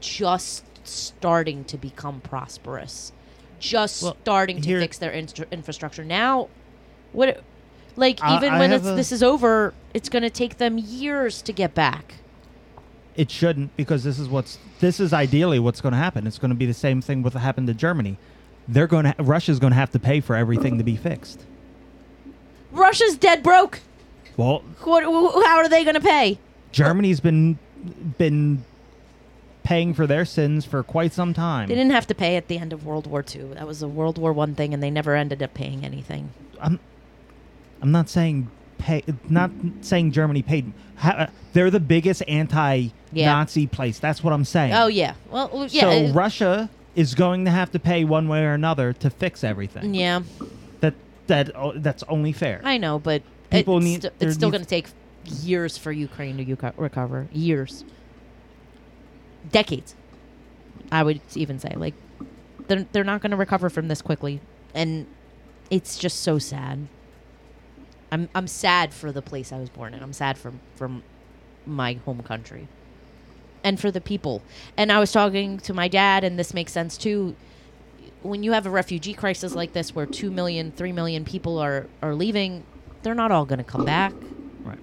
just 0.00 0.64
starting 0.84 1.64
to 1.64 1.76
become 1.76 2.20
prosperous, 2.20 3.12
just 3.60 4.02
Well, 4.02 4.16
starting 4.22 4.60
to 4.62 4.68
here- 4.68 4.80
fix 4.80 4.98
their 4.98 5.12
instru- 5.12 5.50
infrastructure. 5.50 6.04
Now, 6.04 6.48
what? 7.12 7.42
Like 7.96 8.20
I- 8.22 8.36
even 8.36 8.50
I 8.54 8.58
when 8.58 8.70
have 8.70 8.80
it's, 8.82 8.90
a- 8.90 8.94
this 8.94 9.12
is 9.12 9.22
over, 9.22 9.74
it's 9.94 10.08
going 10.08 10.22
to 10.22 10.30
take 10.30 10.58
them 10.58 10.78
years 10.78 11.42
to 11.42 11.52
get 11.52 11.74
back. 11.74 12.14
It 13.14 13.30
shouldn't 13.30 13.76
because 13.76 14.04
this 14.04 14.18
is 14.18 14.28
what's 14.28 14.58
this 14.80 14.98
is 14.98 15.12
ideally 15.12 15.58
what's 15.58 15.80
going 15.82 15.92
to 15.92 15.98
happen. 15.98 16.26
It's 16.26 16.38
going 16.38 16.50
to 16.50 16.54
be 16.56 16.64
the 16.66 16.72
same 16.74 17.02
thing 17.02 17.22
with 17.22 17.34
what 17.34 17.42
happened 17.42 17.66
to 17.66 17.74
Germany. 17.74 18.16
They're 18.66 18.86
going 18.86 19.04
to 19.04 19.14
Russia's 19.18 19.58
going 19.58 19.72
to 19.72 19.76
have 19.78 19.90
to 19.90 19.98
pay 19.98 20.20
for 20.20 20.34
everything 20.34 20.78
to 20.78 20.84
be 20.84 20.96
fixed. 20.96 21.44
Russia's 22.70 23.16
dead 23.16 23.42
broke. 23.42 23.80
Well, 24.36 24.62
What, 24.84 25.02
wh- 25.04 25.46
how 25.46 25.58
are 25.58 25.68
they 25.68 25.84
going 25.84 25.94
to 25.94 26.00
pay? 26.00 26.38
Germany's 26.70 27.20
been 27.20 27.58
been 28.16 28.64
paying 29.62 29.92
for 29.92 30.06
their 30.06 30.24
sins 30.24 30.64
for 30.64 30.82
quite 30.82 31.12
some 31.12 31.34
time. 31.34 31.68
They 31.68 31.74
didn't 31.74 31.92
have 31.92 32.06
to 32.06 32.14
pay 32.14 32.36
at 32.36 32.48
the 32.48 32.56
end 32.58 32.72
of 32.72 32.86
World 32.86 33.06
War 33.06 33.22
II. 33.34 33.42
That 33.54 33.66
was 33.66 33.82
a 33.82 33.88
World 33.88 34.16
War 34.16 34.32
One 34.32 34.54
thing, 34.54 34.72
and 34.72 34.82
they 34.82 34.90
never 34.90 35.14
ended 35.14 35.42
up 35.42 35.52
paying 35.52 35.84
anything. 35.84 36.30
I'm 36.60 36.80
I'm 37.82 37.90
not 37.92 38.08
saying 38.08 38.48
pay 38.78 39.02
not 39.28 39.50
saying 39.82 40.12
Germany 40.12 40.42
paid 40.42 40.72
ha, 40.96 41.10
uh, 41.10 41.26
they're 41.52 41.70
the 41.70 41.80
biggest 41.80 42.22
anti-Nazi 42.26 43.66
place. 43.66 43.98
That's 43.98 44.24
what 44.24 44.32
I'm 44.32 44.44
saying. 44.44 44.72
Oh 44.72 44.86
yeah. 44.86 45.14
Well, 45.30 45.50
well, 45.52 45.66
yeah. 45.66 45.80
so 45.82 45.90
it- 45.90 46.12
Russia 46.12 46.70
is 46.94 47.14
going 47.14 47.44
to 47.46 47.50
have 47.50 47.70
to 47.72 47.78
pay 47.78 48.04
one 48.04 48.28
way 48.28 48.44
or 48.44 48.52
another 48.54 48.92
to 48.92 49.08
fix 49.10 49.42
everything. 49.44 49.94
yeah, 49.94 50.20
That 50.80 50.94
that 51.26 51.50
oh, 51.56 51.72
that's 51.76 52.02
only 52.04 52.32
fair. 52.32 52.60
I 52.64 52.78
know, 52.78 52.98
but 52.98 53.22
People 53.50 53.76
it's, 53.78 53.84
need- 53.84 54.02
st- 54.02 54.14
it's 54.20 54.34
still 54.34 54.50
going 54.50 54.62
to 54.62 54.68
take 54.68 54.88
years 55.42 55.76
for 55.78 55.90
Ukraine 55.92 56.36
to 56.38 56.44
uco- 56.44 56.72
recover. 56.76 57.28
Years, 57.32 57.84
decades. 59.50 59.94
I 60.90 61.02
would 61.02 61.20
even 61.34 61.58
say, 61.58 61.72
like, 61.76 61.94
they're 62.68 62.86
they're 62.92 63.04
not 63.04 63.20
going 63.22 63.30
to 63.30 63.36
recover 63.36 63.70
from 63.70 63.88
this 63.88 64.02
quickly, 64.02 64.40
and 64.74 65.06
it's 65.70 65.98
just 65.98 66.20
so 66.20 66.38
sad. 66.38 66.88
I'm 68.12 68.28
I'm 68.34 68.46
sad 68.46 68.92
for 68.92 69.10
the 69.10 69.22
place 69.22 69.52
I 69.52 69.58
was 69.58 69.70
born 69.70 69.94
in. 69.94 70.02
I'm 70.02 70.12
sad 70.12 70.36
for 70.36 70.52
from 70.76 71.02
my 71.66 71.94
home 71.94 72.22
country. 72.22 72.68
And 73.64 73.80
for 73.80 73.90
the 73.90 74.00
people. 74.00 74.42
And 74.76 74.92
I 74.92 74.98
was 74.98 75.10
talking 75.12 75.58
to 75.58 75.72
my 75.72 75.88
dad 75.88 76.22
and 76.22 76.38
this 76.38 76.52
makes 76.52 76.72
sense 76.72 76.98
too. 76.98 77.34
When 78.22 78.42
you 78.42 78.52
have 78.52 78.66
a 78.66 78.70
refugee 78.70 79.14
crisis 79.14 79.54
like 79.54 79.72
this 79.72 79.94
where 79.94 80.06
2 80.06 80.30
million, 80.30 80.72
3 80.72 80.92
million 80.92 81.24
people 81.24 81.58
are 81.58 81.86
are 82.02 82.14
leaving, 82.14 82.64
they're 83.02 83.14
not 83.14 83.32
all 83.32 83.46
going 83.46 83.58
to 83.58 83.64
come 83.64 83.84
back. 83.84 84.12
Right. 84.62 84.78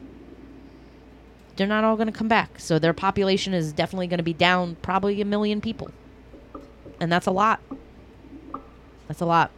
They're 1.56 1.68
not 1.68 1.84
all 1.84 1.96
going 1.96 2.12
to 2.12 2.18
come 2.18 2.28
back. 2.28 2.60
So 2.60 2.80
their 2.80 2.94
population 2.94 3.54
is 3.54 3.72
definitely 3.72 4.08
going 4.08 4.18
to 4.18 4.24
be 4.24 4.34
down 4.34 4.76
probably 4.82 5.22
a 5.22 5.26
million 5.26 5.62
people. 5.62 5.92
And 7.00 7.12
that's 7.12 7.28
a 7.28 7.32
lot. 7.32 7.62
That's 9.08 9.22
a 9.22 9.26
lot. 9.26 9.52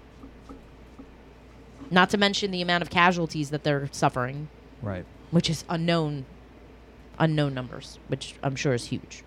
Not 1.91 2.09
to 2.11 2.17
mention 2.17 2.49
the 2.51 2.61
amount 2.61 2.81
of 2.81 2.89
casualties 2.89 3.49
that 3.51 3.63
they're 3.63 3.89
suffering 3.91 4.47
Right. 4.81 5.05
which 5.29 5.49
is 5.49 5.63
unknown 5.69 6.25
unknown 7.19 7.53
numbers 7.53 7.99
which 8.07 8.33
i'm 8.41 8.55
sure 8.55 8.73
is 8.73 8.85
huge 8.85 9.23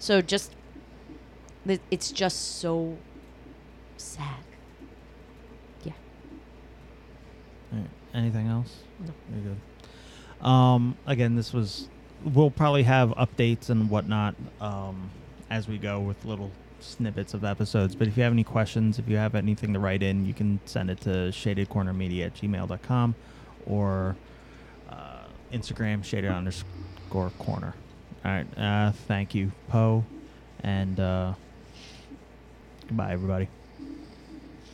so 0.00 0.20
just 0.20 0.56
it's 1.90 2.10
just 2.10 2.56
so 2.58 2.96
sad 3.96 4.42
yeah 5.84 5.92
Alright. 7.72 7.90
Anything 8.14 8.48
else? 8.48 8.78
No. 8.98 9.12
You're 9.32 9.54
good. 9.54 10.46
Um, 10.46 10.96
again, 11.06 11.36
this 11.36 11.52
was. 11.52 11.88
We'll 12.24 12.50
probably 12.50 12.82
have 12.82 13.10
updates 13.10 13.70
and 13.70 13.88
whatnot 13.88 14.34
um, 14.60 15.10
as 15.48 15.66
we 15.68 15.78
go 15.78 16.00
with 16.00 16.24
little 16.24 16.50
snippets 16.82 17.34
of 17.34 17.44
episodes. 17.44 17.94
But 17.94 18.08
if 18.08 18.16
you 18.16 18.22
have 18.22 18.32
any 18.32 18.44
questions, 18.44 18.98
if 18.98 19.08
you 19.08 19.16
have 19.16 19.34
anything 19.34 19.72
to 19.72 19.78
write 19.78 20.02
in, 20.02 20.26
you 20.26 20.34
can 20.34 20.60
send 20.64 20.90
it 20.90 21.00
to 21.02 21.10
shadedcornermedia 21.30 22.26
at 22.26 22.34
gmail.com 22.34 23.14
or 23.66 24.16
uh, 24.90 25.24
Instagram 25.52 26.04
shaded 26.04 26.30
underscore 26.30 27.30
corner. 27.38 27.74
All 28.24 28.30
right. 28.30 28.46
Uh, 28.58 28.92
thank 29.08 29.34
you, 29.34 29.52
Poe. 29.68 30.04
And 30.62 30.98
uh, 31.00 31.34
goodbye, 32.86 33.12
everybody. 33.12 33.48